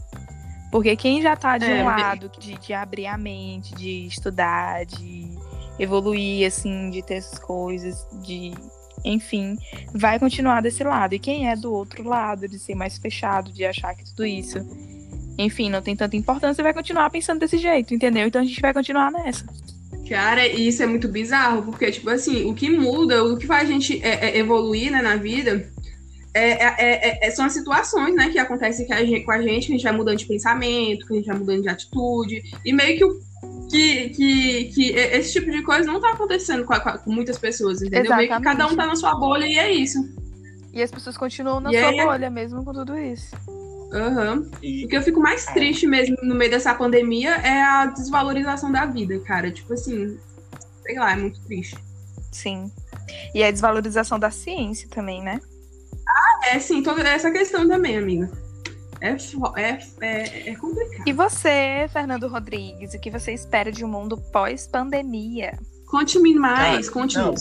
Porque 0.72 0.96
quem 0.96 1.22
já 1.22 1.36
tá 1.36 1.58
de 1.58 1.66
é, 1.66 1.82
um 1.82 1.86
lado 1.86 2.32
de, 2.40 2.54
de 2.58 2.74
abrir 2.74 3.08
a 3.08 3.18
mente, 3.18 3.74
de 3.74 4.06
estudar, 4.06 4.86
de 4.86 5.36
evoluir, 5.80 6.46
assim, 6.46 6.90
de 6.90 7.02
ter 7.02 7.16
essas 7.16 7.40
coisas, 7.40 8.06
de. 8.24 8.54
Enfim, 9.04 9.58
vai 9.94 10.20
continuar 10.20 10.62
desse 10.62 10.84
lado. 10.84 11.16
E 11.16 11.20
quem 11.20 11.50
é 11.50 11.56
do 11.56 11.74
outro 11.74 12.04
lado, 12.04 12.48
de 12.48 12.60
ser 12.60 12.76
mais 12.76 12.98
fechado, 12.98 13.52
de 13.52 13.64
achar 13.64 13.96
que 13.96 14.04
tudo 14.04 14.26
isso, 14.26 14.60
enfim, 15.38 15.70
não 15.70 15.82
tem 15.82 15.96
tanta 15.96 16.18
importância, 16.18 16.62
vai 16.62 16.74
continuar 16.74 17.10
pensando 17.10 17.40
desse 17.40 17.58
jeito, 17.58 17.94
entendeu? 17.94 18.28
Então 18.28 18.42
a 18.42 18.46
gente 18.46 18.60
vai 18.60 18.74
continuar 18.74 19.10
nessa. 19.10 19.46
Cara, 20.10 20.46
isso 20.48 20.84
é 20.84 20.88
muito 20.88 21.08
bizarro, 21.08 21.64
porque, 21.64 21.92
tipo 21.92 22.10
assim, 22.10 22.44
o 22.44 22.54
que 22.54 22.70
muda, 22.70 23.24
o 23.24 23.38
que 23.38 23.46
faz 23.46 23.70
a 23.70 23.72
gente 23.72 24.04
é, 24.04 24.30
é, 24.30 24.38
evoluir 24.38 24.92
né, 24.92 25.02
na 25.02 25.16
vida 25.16 25.72
é, 26.34 26.64
é, 26.64 26.76
é, 26.78 27.28
é, 27.28 27.32
são 27.32 27.46
as 27.46 27.54
situações 27.54 28.16
né, 28.16 28.30
que 28.30 28.40
acontecem 28.40 28.88
com 28.88 28.94
a 29.32 29.42
gente, 29.42 29.68
que 29.68 29.74
a 29.74 29.76
gente 29.76 29.84
vai 29.84 29.92
mudando 29.92 30.18
de 30.18 30.26
pensamento, 30.26 31.06
que 31.06 31.14
a 31.14 31.16
gente 31.16 31.28
vai 31.28 31.38
mudando 31.38 31.62
de 31.62 31.70
atitude, 31.70 32.42
e 32.66 32.74
meio 32.74 32.98
que 32.98 33.06
o 33.06 33.20
que, 33.70 34.10
que, 34.10 34.66
que 34.74 34.92
esse 34.92 35.34
tipo 35.34 35.52
de 35.52 35.62
coisa 35.64 35.92
não 35.92 36.02
tá 36.02 36.12
acontecendo 36.12 36.66
com, 36.66 36.74
com 36.76 37.12
muitas 37.12 37.38
pessoas, 37.38 37.82
entendeu? 37.82 38.02
Exatamente. 38.02 38.30
Meio 38.30 38.40
que 38.40 38.44
cada 38.44 38.68
um 38.68 38.76
tá 38.76 38.86
na 38.86 38.96
sua 38.96 39.16
bolha 39.16 39.46
e 39.46 39.58
é 39.58 39.72
isso. 39.72 40.00
E 40.74 40.82
as 40.82 40.92
pessoas 40.92 41.18
continuam 41.18 41.60
na 41.60 41.72
e 41.72 41.80
sua 41.80 41.90
aí... 41.90 41.98
bolha, 41.98 42.30
mesmo 42.30 42.64
com 42.64 42.74
tudo 42.74 42.98
isso. 42.98 43.36
Uhum. 43.92 44.50
E... 44.62 44.86
O 44.86 44.88
que 44.88 44.98
eu 44.98 45.02
fico 45.02 45.20
mais 45.20 45.48
é. 45.48 45.54
triste 45.54 45.88
mesmo 45.88 46.16
no 46.24 46.36
meio 46.36 46.52
dessa 46.52 46.74
pandemia 46.74 47.36
é 47.38 47.62
a 47.62 47.86
desvalorização 47.88 48.72
da 48.72 48.86
vida, 48.86 49.20
cara. 49.20 49.52
Tipo 49.52 49.74
assim, 49.74 50.18
sei 50.84 50.98
lá, 50.98 51.14
é 51.14 51.16
muito 51.16 51.40
triste. 51.42 51.78
Sim. 52.32 52.72
E 53.34 53.44
a 53.44 53.52
desvalorização 53.52 54.20
da 54.20 54.30
ciência 54.30 54.88
também, 54.90 55.24
né? 55.24 55.40
Ah, 56.08 56.56
é 56.56 56.60
sim, 56.60 56.82
toda 56.82 57.02
essa 57.08 57.32
questão 57.32 57.68
também, 57.68 57.98
amiga. 57.98 58.32
É, 59.02 59.16
é, 59.62 59.80
é, 60.02 60.50
é 60.50 60.56
complicado. 60.56 61.08
E 61.08 61.14
você, 61.14 61.88
Fernando 61.92 62.28
Rodrigues, 62.28 62.94
o 62.94 63.00
que 63.00 63.10
você 63.10 63.32
espera 63.34 63.72
de 63.72 63.84
um 63.86 63.88
mundo 63.88 64.18
pós-pandemia? 64.18 65.58
Conte-me 65.86 66.36
mais, 66.36 66.90
conte-me. 66.90 67.36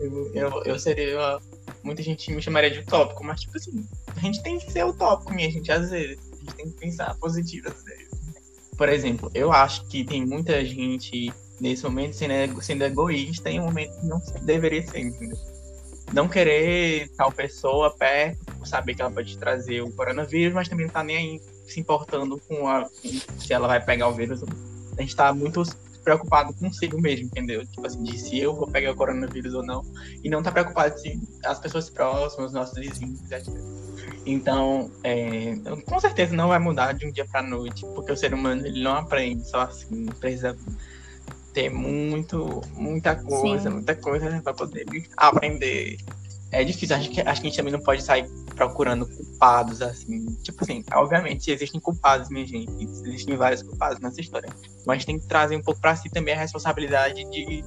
Eu, 0.00 0.32
eu, 0.34 0.62
eu 0.64 0.78
seria. 0.78 1.38
Muita 1.82 2.02
gente 2.02 2.32
me 2.32 2.40
chamaria 2.40 2.70
de 2.70 2.80
utópico, 2.80 3.24
mas, 3.24 3.40
tipo 3.40 3.56
assim, 3.56 3.86
a 4.16 4.20
gente 4.20 4.42
tem 4.42 4.58
que 4.58 4.70
ser 4.70 4.84
utópico, 4.84 5.32
minha 5.32 5.50
gente, 5.50 5.70
às 5.70 5.90
vezes. 5.90 6.18
A 6.32 6.36
gente 6.36 6.54
tem 6.54 6.70
que 6.70 6.78
pensar 6.78 7.14
positivo, 7.16 7.68
às 7.68 7.82
vezes. 7.84 8.08
Por 8.76 8.88
exemplo, 8.88 9.30
eu 9.34 9.52
acho 9.52 9.86
que 9.86 10.04
tem 10.04 10.26
muita 10.26 10.64
gente 10.64 11.32
nesse 11.60 11.84
momento 11.84 12.14
sendo, 12.14 12.60
sendo 12.62 12.84
egoísta 12.84 13.50
em 13.50 13.60
um 13.60 13.64
momento 13.64 13.98
que 14.00 14.06
não 14.06 14.20
deveria 14.42 14.86
ser, 14.86 15.00
entendeu? 15.00 15.38
Não 16.14 16.28
querer 16.28 17.10
tal 17.16 17.32
pessoa 17.32 17.90
perto, 17.90 18.44
por 18.56 18.66
saber 18.66 18.94
que 18.94 19.02
ela 19.02 19.10
pode 19.10 19.36
trazer 19.36 19.82
o 19.82 19.90
coronavírus, 19.90 20.54
mas 20.54 20.68
também 20.68 20.86
não 20.86 20.92
tá 20.92 21.02
nem 21.02 21.16
aí 21.16 21.42
se 21.66 21.80
importando 21.80 22.40
com, 22.46 22.68
a, 22.68 22.82
com 22.84 23.40
se 23.40 23.52
ela 23.52 23.66
vai 23.66 23.84
pegar 23.84 24.08
o 24.08 24.12
vírus. 24.14 24.42
A 24.96 25.02
gente 25.02 25.16
tá 25.16 25.34
muito 25.34 25.62
preocupado 26.04 26.54
consigo 26.54 27.00
mesmo, 27.00 27.26
entendeu? 27.26 27.66
Tipo 27.66 27.86
assim, 27.86 28.02
de 28.02 28.16
se 28.18 28.38
eu 28.38 28.54
vou 28.54 28.68
pegar 28.68 28.92
o 28.92 28.94
coronavírus 28.94 29.54
ou 29.54 29.64
não. 29.64 29.84
E 30.22 30.30
não 30.30 30.42
tá 30.42 30.52
preocupado 30.52 30.98
se 30.98 31.18
as 31.44 31.58
pessoas 31.58 31.90
próximas, 31.90 32.48
os 32.48 32.52
nossos 32.52 32.78
vizinhos, 32.78 33.20
etc. 33.32 33.52
Então, 34.26 34.90
é, 35.02 35.54
com 35.84 35.98
certeza 35.98 36.34
não 36.34 36.48
vai 36.48 36.58
mudar 36.58 36.92
de 36.92 37.06
um 37.06 37.10
dia 37.10 37.26
pra 37.26 37.42
noite, 37.42 37.84
porque 37.94 38.12
o 38.12 38.16
ser 38.16 38.32
humano 38.32 38.66
ele 38.66 38.82
não 38.82 38.94
aprende 38.94 39.48
só 39.48 39.62
assim, 39.62 40.06
precisa 40.20 40.56
ter 41.54 41.70
muito, 41.70 42.60
muita 42.74 43.14
coisa, 43.14 43.70
Sim. 43.70 43.76
muita 43.76 43.94
coisa 43.94 44.42
para 44.42 44.52
poder 44.52 44.84
aprender. 45.16 45.96
É 46.50 46.62
difícil, 46.62 46.94
acho 46.94 47.10
que, 47.10 47.20
acho 47.20 47.40
que 47.40 47.46
a 47.46 47.50
gente 47.50 47.56
também 47.56 47.72
não 47.72 47.80
pode 47.80 48.02
sair 48.02 48.28
procurando 48.54 49.06
culpados, 49.06 49.80
assim. 49.80 50.26
Tipo 50.42 50.62
assim, 50.62 50.84
obviamente 50.92 51.50
existem 51.50 51.80
culpados, 51.80 52.28
minha 52.28 52.46
gente. 52.46 52.70
Existem 53.06 53.36
vários 53.36 53.62
culpados 53.62 54.00
nessa 54.00 54.20
história. 54.20 54.48
Mas 54.86 55.04
tem 55.04 55.18
que 55.18 55.26
trazer 55.26 55.56
um 55.56 55.62
pouco 55.62 55.80
para 55.80 55.96
si 55.96 56.10
também 56.10 56.34
a 56.34 56.38
responsabilidade 56.38 57.24
de 57.30 57.64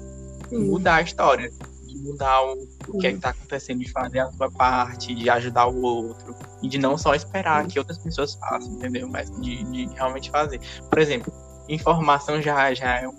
mudar 0.51 0.95
a 0.95 1.01
história. 1.01 1.51
De 1.85 1.97
mudar 1.97 2.41
o, 2.43 2.67
o 2.89 2.97
que 2.97 3.07
é 3.07 3.13
que 3.13 3.19
tá 3.19 3.29
acontecendo, 3.29 3.79
de 3.79 3.91
fazer 3.91 4.19
a 4.19 4.31
sua 4.31 4.51
parte, 4.51 5.15
de 5.15 5.29
ajudar 5.29 5.67
o 5.67 5.81
outro. 5.81 6.35
E 6.61 6.69
de 6.69 6.77
não 6.77 6.97
só 6.97 7.13
esperar 7.13 7.65
que 7.67 7.79
outras 7.79 7.97
pessoas 7.97 8.35
façam, 8.35 8.71
entendeu? 8.73 9.09
Mas 9.09 9.29
de, 9.41 9.63
de 9.65 9.85
realmente 9.95 10.29
fazer. 10.29 10.61
Por 10.89 10.99
exemplo, 10.99 11.33
informação 11.67 12.41
já, 12.41 12.73
já 12.73 13.01
é 13.01 13.09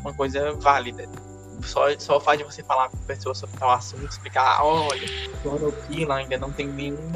uma 0.00 0.14
coisa 0.14 0.52
válida. 0.52 1.08
Só, 1.62 1.86
só 1.98 2.16
o 2.16 2.20
fato 2.20 2.38
de 2.38 2.44
você 2.44 2.62
falar 2.62 2.88
com 2.88 2.96
a 2.96 3.06
pessoa 3.06 3.34
sobre 3.34 3.56
tal 3.58 3.70
assunto, 3.70 4.08
explicar, 4.08 4.64
olha, 4.64 5.06
cloroquina 5.42 6.14
ainda 6.14 6.38
não 6.38 6.50
tem 6.50 6.66
nenhum, 6.66 7.10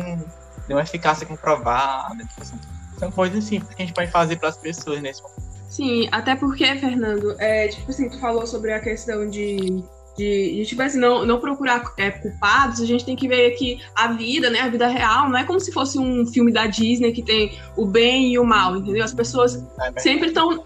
nenhuma 0.68 0.82
eficácia 0.82 1.26
comprovada. 1.26 2.22
Tipo 2.24 2.42
assim, 2.42 2.60
são 2.98 3.10
coisas 3.10 3.44
simples 3.44 3.74
que 3.74 3.82
a 3.82 3.86
gente 3.86 3.94
pode 3.94 4.10
fazer 4.10 4.36
para 4.36 4.50
as 4.50 4.56
pessoas 4.58 5.00
nesse 5.00 5.22
momento. 5.22 5.42
Sim, 5.68 6.08
até 6.12 6.36
porque, 6.36 6.66
Fernando, 6.76 7.34
é, 7.40 7.68
tipo 7.68 7.90
assim, 7.90 8.08
tu 8.08 8.20
falou 8.20 8.46
sobre 8.46 8.72
a 8.72 8.80
questão 8.80 9.28
de 9.28 9.82
de, 10.16 10.54
de, 10.56 10.66
tipo 10.66 10.82
assim, 10.82 10.98
não, 10.98 11.24
não 11.24 11.40
procurar 11.40 11.92
é, 11.96 12.10
culpados, 12.10 12.80
a 12.80 12.86
gente 12.86 13.04
tem 13.04 13.16
que 13.16 13.26
ver 13.26 13.50
que 13.52 13.80
a 13.94 14.12
vida, 14.12 14.48
né, 14.48 14.60
a 14.60 14.68
vida 14.68 14.86
real, 14.86 15.28
não 15.28 15.36
é 15.36 15.44
como 15.44 15.58
se 15.58 15.72
fosse 15.72 15.98
um 15.98 16.26
filme 16.26 16.52
da 16.52 16.66
Disney 16.66 17.12
que 17.12 17.22
tem 17.22 17.58
o 17.76 17.84
bem 17.84 18.32
e 18.32 18.38
o 18.38 18.44
mal, 18.44 18.76
entendeu? 18.76 19.04
As 19.04 19.12
pessoas 19.12 19.64
é 19.80 20.00
sempre 20.00 20.28
estão 20.28 20.62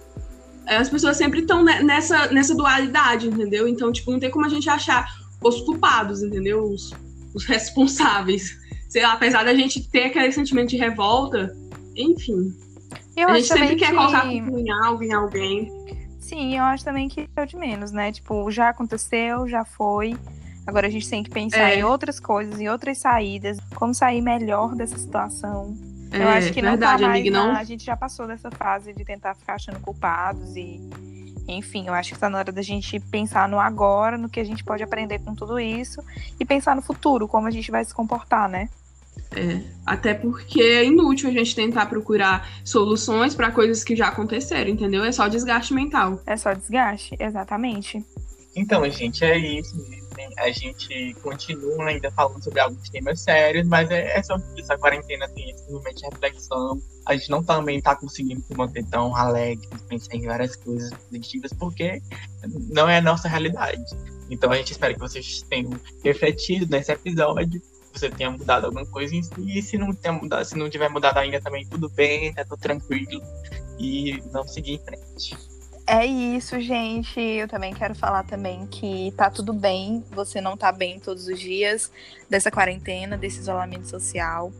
as 0.76 0.88
pessoas 0.88 1.16
sempre 1.16 1.40
estão 1.40 1.64
nessa, 1.64 2.28
nessa 2.28 2.54
dualidade, 2.54 3.28
entendeu? 3.28 3.66
Então, 3.66 3.90
tipo, 3.90 4.10
não 4.10 4.20
tem 4.20 4.30
como 4.30 4.44
a 4.44 4.48
gente 4.48 4.68
achar 4.68 5.06
os 5.42 5.60
culpados, 5.62 6.22
entendeu? 6.22 6.64
Os, 6.64 6.92
os 7.34 7.44
responsáveis. 7.46 8.58
Sei 8.88 9.02
lá, 9.02 9.12
apesar 9.12 9.44
da 9.44 9.54
gente 9.54 9.88
ter 9.88 10.04
aquele 10.04 10.32
sentimento 10.32 10.70
de 10.70 10.76
revolta, 10.76 11.54
enfim. 11.96 12.52
Eu 13.16 13.28
a 13.28 13.34
gente 13.34 13.48
sempre 13.48 13.68
que... 13.68 13.76
quer 13.76 13.94
colocar 13.94 14.22
culpa 14.22 14.60
em 14.60 14.70
algo, 14.70 15.02
em 15.02 15.12
alguém. 15.12 15.72
Sim, 16.20 16.56
eu 16.56 16.64
acho 16.64 16.84
também 16.84 17.08
que 17.08 17.28
é 17.34 17.42
o 17.42 17.46
de 17.46 17.56
menos, 17.56 17.90
né? 17.90 18.12
Tipo, 18.12 18.50
já 18.50 18.68
aconteceu, 18.68 19.48
já 19.48 19.64
foi. 19.64 20.16
Agora 20.66 20.86
a 20.86 20.90
gente 20.90 21.08
tem 21.08 21.22
que 21.22 21.30
pensar 21.30 21.70
é. 21.70 21.78
em 21.78 21.84
outras 21.84 22.20
coisas, 22.20 22.60
em 22.60 22.68
outras 22.68 22.98
saídas, 22.98 23.58
como 23.74 23.94
sair 23.94 24.20
melhor 24.20 24.74
dessa 24.74 24.98
situação. 24.98 25.74
É, 26.10 26.22
eu 26.22 26.28
acho 26.28 26.52
que 26.52 26.62
não 26.62 26.70
verdade, 26.70 27.02
tá 27.02 27.08
mais 27.08 27.20
amiga, 27.20 27.38
não... 27.38 27.54
a 27.54 27.64
gente 27.64 27.84
já 27.84 27.96
passou 27.96 28.26
dessa 28.26 28.50
fase 28.50 28.92
de 28.92 29.04
tentar 29.04 29.34
ficar 29.34 29.54
achando 29.54 29.78
culpados 29.80 30.56
e 30.56 30.80
enfim, 31.46 31.86
eu 31.86 31.94
acho 31.94 32.10
que 32.10 32.14
está 32.14 32.28
na 32.28 32.38
hora 32.38 32.52
da 32.52 32.60
gente 32.60 33.00
pensar 33.00 33.48
no 33.48 33.58
agora, 33.58 34.18
no 34.18 34.28
que 34.28 34.38
a 34.38 34.44
gente 34.44 34.62
pode 34.62 34.82
aprender 34.82 35.18
com 35.20 35.34
tudo 35.34 35.58
isso 35.58 36.02
e 36.38 36.44
pensar 36.44 36.76
no 36.76 36.82
futuro, 36.82 37.26
como 37.26 37.46
a 37.46 37.50
gente 37.50 37.70
vai 37.70 37.82
se 37.84 37.94
comportar, 37.94 38.48
né? 38.48 38.68
É, 39.34 39.60
até 39.84 40.14
porque 40.14 40.60
é 40.60 40.84
inútil 40.84 41.28
a 41.28 41.32
gente 41.32 41.54
tentar 41.54 41.86
procurar 41.86 42.48
soluções 42.64 43.34
para 43.34 43.50
coisas 43.50 43.82
que 43.82 43.96
já 43.96 44.08
aconteceram, 44.08 44.70
entendeu? 44.70 45.04
É 45.04 45.12
só 45.12 45.26
desgaste 45.26 45.72
mental. 45.72 46.20
É 46.26 46.36
só 46.36 46.52
desgaste, 46.52 47.16
exatamente. 47.18 48.04
Então, 48.54 48.88
gente, 48.90 49.24
é 49.24 49.38
isso 49.38 49.76
A 50.38 50.50
gente 50.50 51.14
continua 51.22 51.86
ainda 51.86 52.10
falando 52.12 52.42
sobre 52.42 52.60
alguns 52.60 52.88
temas 52.88 53.20
sérios, 53.20 53.66
mas 53.66 53.90
é, 53.90 54.18
é 54.18 54.22
sobre 54.22 54.44
isso. 54.60 54.72
A 54.72 54.78
quarentena 54.78 55.28
tem 55.28 55.50
esse 55.50 55.70
momento 55.70 55.96
de 55.96 56.04
reflexão. 56.04 56.80
A 57.06 57.14
gente 57.14 57.30
não 57.30 57.42
também 57.42 57.78
está 57.78 57.94
conseguindo 57.96 58.42
se 58.42 58.54
manter 58.54 58.84
tão 58.86 59.14
alegre, 59.14 59.66
pensar 59.88 60.14
em 60.14 60.26
várias 60.26 60.56
coisas 60.56 60.92
positivas, 60.94 61.52
porque 61.52 62.02
não 62.70 62.88
é 62.88 62.98
a 62.98 63.02
nossa 63.02 63.28
realidade. 63.28 63.84
Então 64.30 64.50
a 64.50 64.56
gente 64.56 64.72
espera 64.72 64.94
que 64.94 65.00
vocês 65.00 65.42
tenham 65.42 65.78
refletido 66.02 66.66
nesse 66.70 66.92
episódio 66.92 67.60
você 67.92 68.10
tenha 68.10 68.30
mudado 68.30 68.66
alguma 68.66 68.86
coisa 68.86 69.14
em 69.14 69.22
si, 69.22 69.58
e 69.58 69.62
se 69.62 69.76
não, 69.76 69.92
tenha 69.92 70.12
mudado, 70.12 70.44
se 70.44 70.56
não 70.56 70.70
tiver 70.70 70.88
mudado 70.88 71.18
ainda 71.18 71.40
também, 71.40 71.66
tudo 71.66 71.88
bem, 71.88 72.32
tá 72.32 72.44
tudo 72.44 72.60
tranquilo. 72.60 73.20
E 73.78 74.20
vamos 74.32 74.52
seguir 74.52 74.74
em 74.74 74.78
frente. 74.78 75.47
É 75.90 76.04
isso, 76.04 76.60
gente. 76.60 77.18
Eu 77.18 77.48
também 77.48 77.72
quero 77.72 77.94
falar 77.94 78.22
também 78.22 78.66
que 78.66 79.10
tá 79.16 79.30
tudo 79.30 79.54
bem, 79.54 80.04
você 80.10 80.38
não 80.38 80.54
tá 80.54 80.70
bem 80.70 81.00
todos 81.00 81.26
os 81.26 81.40
dias 81.40 81.90
dessa 82.28 82.50
quarentena, 82.50 83.16
desse 83.16 83.40
isolamento 83.40 83.88
social. 83.88 84.52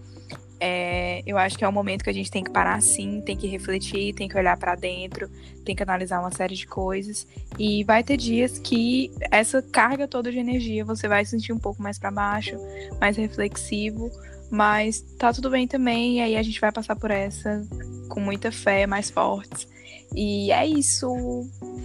É, 0.59 1.23
eu 1.27 1.37
acho 1.37 1.59
que 1.59 1.62
é 1.62 1.69
um 1.69 1.73
momento 1.73 2.03
que 2.03 2.09
a 2.09 2.14
gente 2.14 2.31
tem 2.31 2.43
que 2.43 2.51
parar 2.51 2.81
sim, 2.81 3.21
tem 3.21 3.37
que 3.37 3.47
refletir, 3.47 4.14
tem 4.14 4.27
que 4.27 4.38
olhar 4.38 4.57
para 4.57 4.75
dentro, 4.75 5.29
tem 5.67 5.77
que 5.77 5.83
analisar 5.83 6.19
uma 6.19 6.31
série 6.31 6.55
de 6.55 6.67
coisas. 6.67 7.27
E 7.59 7.85
vai 7.85 8.03
ter 8.03 8.17
dias 8.17 8.59
que 8.59 9.12
essa 9.31 9.61
carga 9.61 10.09
toda 10.09 10.33
de 10.33 10.38
energia 10.38 10.83
você 10.83 11.07
vai 11.07 11.27
sentir 11.27 11.53
um 11.53 11.59
pouco 11.59 11.83
mais 11.83 11.99
para 11.99 12.11
baixo, 12.11 12.57
mais 12.99 13.19
reflexivo, 13.19 14.11
mas 14.51 15.03
tá 15.19 15.31
tudo 15.31 15.51
bem 15.51 15.69
também. 15.69 16.17
E 16.17 16.21
aí 16.23 16.37
a 16.38 16.43
gente 16.43 16.59
vai 16.59 16.73
passar 16.73 16.97
por 16.97 17.11
essa 17.11 17.62
com 18.09 18.19
muita 18.19 18.51
fé, 18.51 18.87
mais 18.87 19.11
fortes. 19.11 19.69
E 20.14 20.51
é 20.51 20.66
isso. 20.66 21.09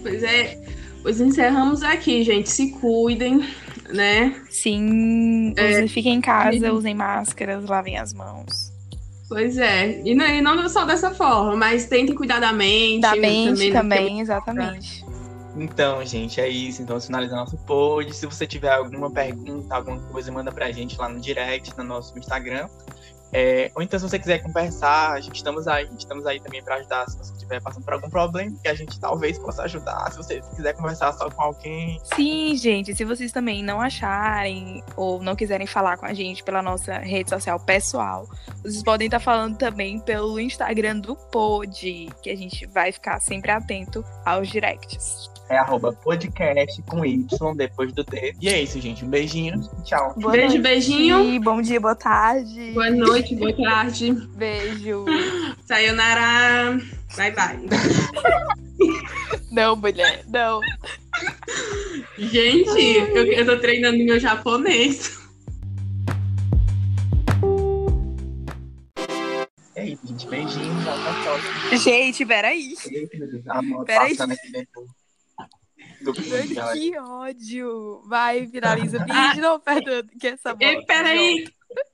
Pois 0.02 0.22
é. 0.22 0.60
Pois 1.02 1.20
encerramos 1.20 1.82
aqui, 1.82 2.22
gente. 2.22 2.50
Se 2.50 2.70
cuidem, 2.72 3.46
né? 3.92 4.40
Sim, 4.50 5.52
é, 5.56 5.86
fiquem 5.86 6.14
em 6.14 6.20
casa, 6.20 6.72
usem 6.72 6.94
máscaras, 6.94 7.66
lavem 7.66 7.98
as 7.98 8.14
mãos. 8.14 8.72
Pois 9.28 9.58
é, 9.58 10.00
e 10.04 10.14
não, 10.14 10.26
e 10.26 10.40
não 10.40 10.68
só 10.68 10.84
dessa 10.84 11.10
forma, 11.10 11.56
mas 11.56 11.86
tentem 11.86 12.14
cuidar 12.14 12.40
da 12.40 12.52
mente. 12.52 13.00
Da 13.00 13.16
mente 13.16 13.72
também, 13.72 13.72
também 13.72 14.20
exatamente. 14.20 15.04
Então, 15.56 16.04
gente, 16.04 16.40
é 16.40 16.48
isso. 16.48 16.82
Então, 16.82 17.00
finalizando 17.00 17.40
nosso 17.40 17.56
pod. 17.58 18.12
Se 18.14 18.26
você 18.26 18.46
tiver 18.46 18.72
alguma 18.72 19.10
pergunta, 19.10 19.74
alguma 19.74 20.00
coisa, 20.00 20.32
manda 20.32 20.50
pra 20.50 20.72
gente 20.72 20.98
lá 20.98 21.08
no 21.08 21.20
direct, 21.20 21.76
no 21.78 21.84
nosso 21.84 22.18
Instagram. 22.18 22.68
É, 23.36 23.68
ou 23.74 23.82
então, 23.82 23.98
se 23.98 24.08
você 24.08 24.16
quiser 24.16 24.38
conversar, 24.38 25.12
a 25.14 25.20
gente 25.20 25.34
estamos 25.34 25.66
aí, 25.66 25.90
estamos 25.98 26.24
aí 26.24 26.38
também 26.38 26.62
para 26.62 26.76
ajudar 26.76 27.10
se 27.10 27.18
você 27.18 27.32
estiver 27.32 27.60
passando 27.60 27.82
por 27.82 27.94
algum 27.94 28.08
problema, 28.08 28.56
que 28.62 28.68
a 28.68 28.74
gente 28.74 29.00
talvez 29.00 29.36
possa 29.40 29.64
ajudar. 29.64 30.08
Se 30.12 30.18
você 30.18 30.40
quiser 30.54 30.72
conversar 30.74 31.12
só 31.14 31.28
com 31.28 31.42
alguém. 31.42 32.00
Sim, 32.14 32.54
gente, 32.56 32.94
se 32.94 33.04
vocês 33.04 33.32
também 33.32 33.60
não 33.60 33.80
acharem 33.80 34.84
ou 34.94 35.20
não 35.20 35.34
quiserem 35.34 35.66
falar 35.66 35.96
com 35.96 36.06
a 36.06 36.14
gente 36.14 36.44
pela 36.44 36.62
nossa 36.62 36.98
rede 36.98 37.28
social 37.28 37.58
pessoal, 37.58 38.28
vocês 38.62 38.84
podem 38.84 39.06
estar 39.06 39.18
falando 39.18 39.58
também 39.58 39.98
pelo 39.98 40.38
Instagram 40.38 41.00
do 41.00 41.16
Pod, 41.16 42.12
que 42.22 42.30
a 42.30 42.36
gente 42.36 42.66
vai 42.66 42.92
ficar 42.92 43.18
sempre 43.18 43.50
atento 43.50 44.04
aos 44.24 44.48
directs 44.48 45.33
é 45.48 45.58
arroba 45.58 45.92
podcast 45.92 46.80
com 46.82 47.04
Y 47.04 47.26
depois 47.56 47.92
do 47.92 48.02
D. 48.04 48.34
E 48.40 48.48
é 48.48 48.62
isso, 48.62 48.80
gente. 48.80 49.04
Um 49.04 49.08
beijinho. 49.08 49.60
Tchau. 49.84 50.14
Boa 50.16 50.32
Beijo, 50.32 50.48
noite. 50.48 50.62
beijinho. 50.62 51.40
Bom 51.40 51.60
dia, 51.60 51.80
boa 51.80 51.94
tarde. 51.94 52.72
Boa 52.72 52.90
noite, 52.90 53.34
boa 53.36 53.52
tarde. 53.52 54.12
Beijo. 54.36 55.04
Sayonara. 55.66 56.78
Bye, 57.16 57.30
bye. 57.32 57.58
Não, 59.52 59.76
mulher, 59.76 60.24
não. 60.26 60.60
Gente, 62.18 62.80
eu, 63.14 63.24
eu 63.24 63.46
tô 63.46 63.56
treinando 63.60 63.98
meu 63.98 64.18
japonês. 64.18 65.16
É 69.76 69.86
isso, 69.86 70.04
gente. 70.08 70.26
Beijinho. 70.26 70.74
Até 71.66 71.76
Gente, 71.76 72.26
peraí. 72.26 72.74
Peraí. 73.86 74.12
Aqui 74.18 74.50
dentro 74.50 74.84
que 76.12 76.98
ódio! 76.98 78.02
Vai, 78.06 78.46
finaliza 78.46 78.98
o 79.02 79.04
vídeo, 79.04 79.42
não, 79.42 79.60
Fernando, 79.60 80.08
que 80.18 80.26
essa 80.28 80.54
bola. 80.54 80.86
Peraí! 80.86 81.44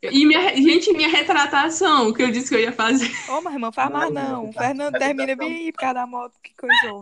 E 0.03 0.27
minha, 0.27 0.55
gente, 0.57 0.93
minha 0.93 1.09
retratação, 1.09 2.09
o 2.09 2.15
que 2.15 2.23
eu 2.23 2.31
disse 2.31 2.49
que 2.49 2.55
eu 2.57 2.61
ia 2.61 2.73
fazer. 2.73 3.11
Ô, 3.29 3.39
oh, 3.39 3.41
mas 3.41 3.55
irmã, 3.55 3.73
faz 3.73 3.91
mais 3.91 4.13
não. 4.13 4.49
O 4.49 4.53
Fernando 4.53 4.99
termina 4.99 5.35
bem 5.37 5.55
aí 5.57 5.73
por 5.73 5.79
causa 5.79 5.95
da 5.95 6.07
moto, 6.07 6.35
que 6.43 6.55
coisa. 6.55 7.01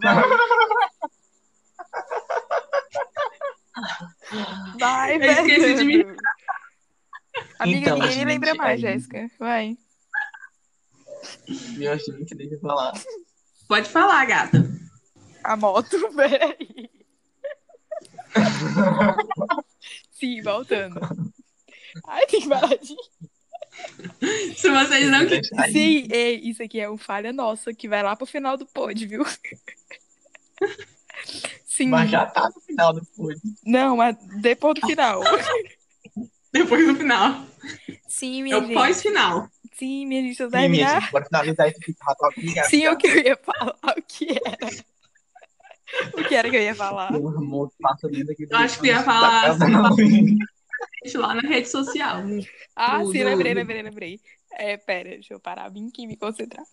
Vai. 4.79 4.79
Vai, 4.79 5.17
eu 5.17 5.23
esqueci 5.23 5.75
de 5.75 5.85
me. 5.85 6.05
Amiga, 7.59 7.79
então, 7.81 7.95
ninguém 7.95 8.13
gente, 8.13 8.25
lembra 8.25 8.55
mais, 8.55 8.83
é 8.83 8.93
Jéssica. 8.93 9.31
Vai. 9.39 9.77
Meu 11.77 11.99
gente, 11.99 12.35
deixa 12.35 12.55
eu 12.55 12.61
falar. 12.61 12.93
Pode 13.69 13.89
falar, 13.89 14.25
gata. 14.25 14.65
A 15.45 15.57
moto, 15.57 15.97
peraí. 16.15 16.88
Sim, 20.13 20.43
voltando. 20.43 21.01
Ai, 22.07 22.27
tem 22.27 22.41
que 22.41 22.49
parar 22.49 22.77
de... 22.77 22.95
Se 24.57 24.71
vocês 24.71 25.11
não 25.11 25.21
Sim, 25.71 26.09
ei, 26.11 26.41
isso 26.41 26.63
aqui 26.63 26.81
é 26.81 26.91
um 26.91 26.99
falha 26.99 27.33
nossa 27.33 27.73
que 27.73 27.89
vai 27.89 28.03
lá 28.03 28.17
pro 28.17 28.27
final 28.27 28.57
do 28.57 28.67
pod, 28.67 29.07
viu? 29.07 29.25
Sim. 31.67 31.89
Mas 31.89 32.11
já 32.11 32.27
tá 32.27 32.51
no 32.55 32.61
final 32.61 32.93
do 32.93 33.05
pod. 33.17 33.41
Não, 33.65 33.97
mas 33.97 34.17
depois 34.41 34.75
do 34.75 34.87
final. 34.87 35.23
depois 36.53 36.87
do 36.87 36.97
final. 36.97 37.47
Sim, 38.09 38.43
minha 38.43 38.57
É 38.57 38.59
o 38.59 38.73
pós-final. 38.73 39.49
Sim, 39.75 40.07
minha 40.07 40.23
gente, 40.23 40.41
eu 40.41 40.51
Sim, 40.51 40.69
minha 40.69 41.01
gente, 41.01 41.11
pode 41.13 41.27
finalizar 41.27 41.69
esse 41.69 41.79
vídeo. 41.79 41.97
Sim, 42.69 42.89
o 42.89 42.97
que 42.97 43.07
eu 43.07 43.17
ia 43.17 43.37
falar, 43.37 43.77
o 43.97 44.03
que 44.03 44.29
era. 44.31 44.69
O 46.15 46.25
que 46.29 46.35
era 46.35 46.51
que 46.51 46.57
eu 46.57 46.63
ia 46.63 46.75
falar? 46.75 47.13
Eu 47.15 48.57
acho 48.57 48.81
que 48.81 48.89
ia 48.89 49.03
falar 49.03 49.57
lá 51.17 51.35
na 51.35 51.49
rede 51.49 51.69
social. 51.69 52.23
Ah, 52.77 53.05
sim, 53.05 53.25
lembrei, 53.25 53.55
lembrei, 53.55 53.83
lembrei. 53.83 54.21
É, 54.53 54.77
pera, 54.77 55.11
deixa 55.11 55.35
eu 55.35 55.41
parar 55.41 55.71
bem 55.71 55.89
aqui 55.89 56.03
e 56.03 56.07
me 56.07 56.17
concentrar. 56.17 56.65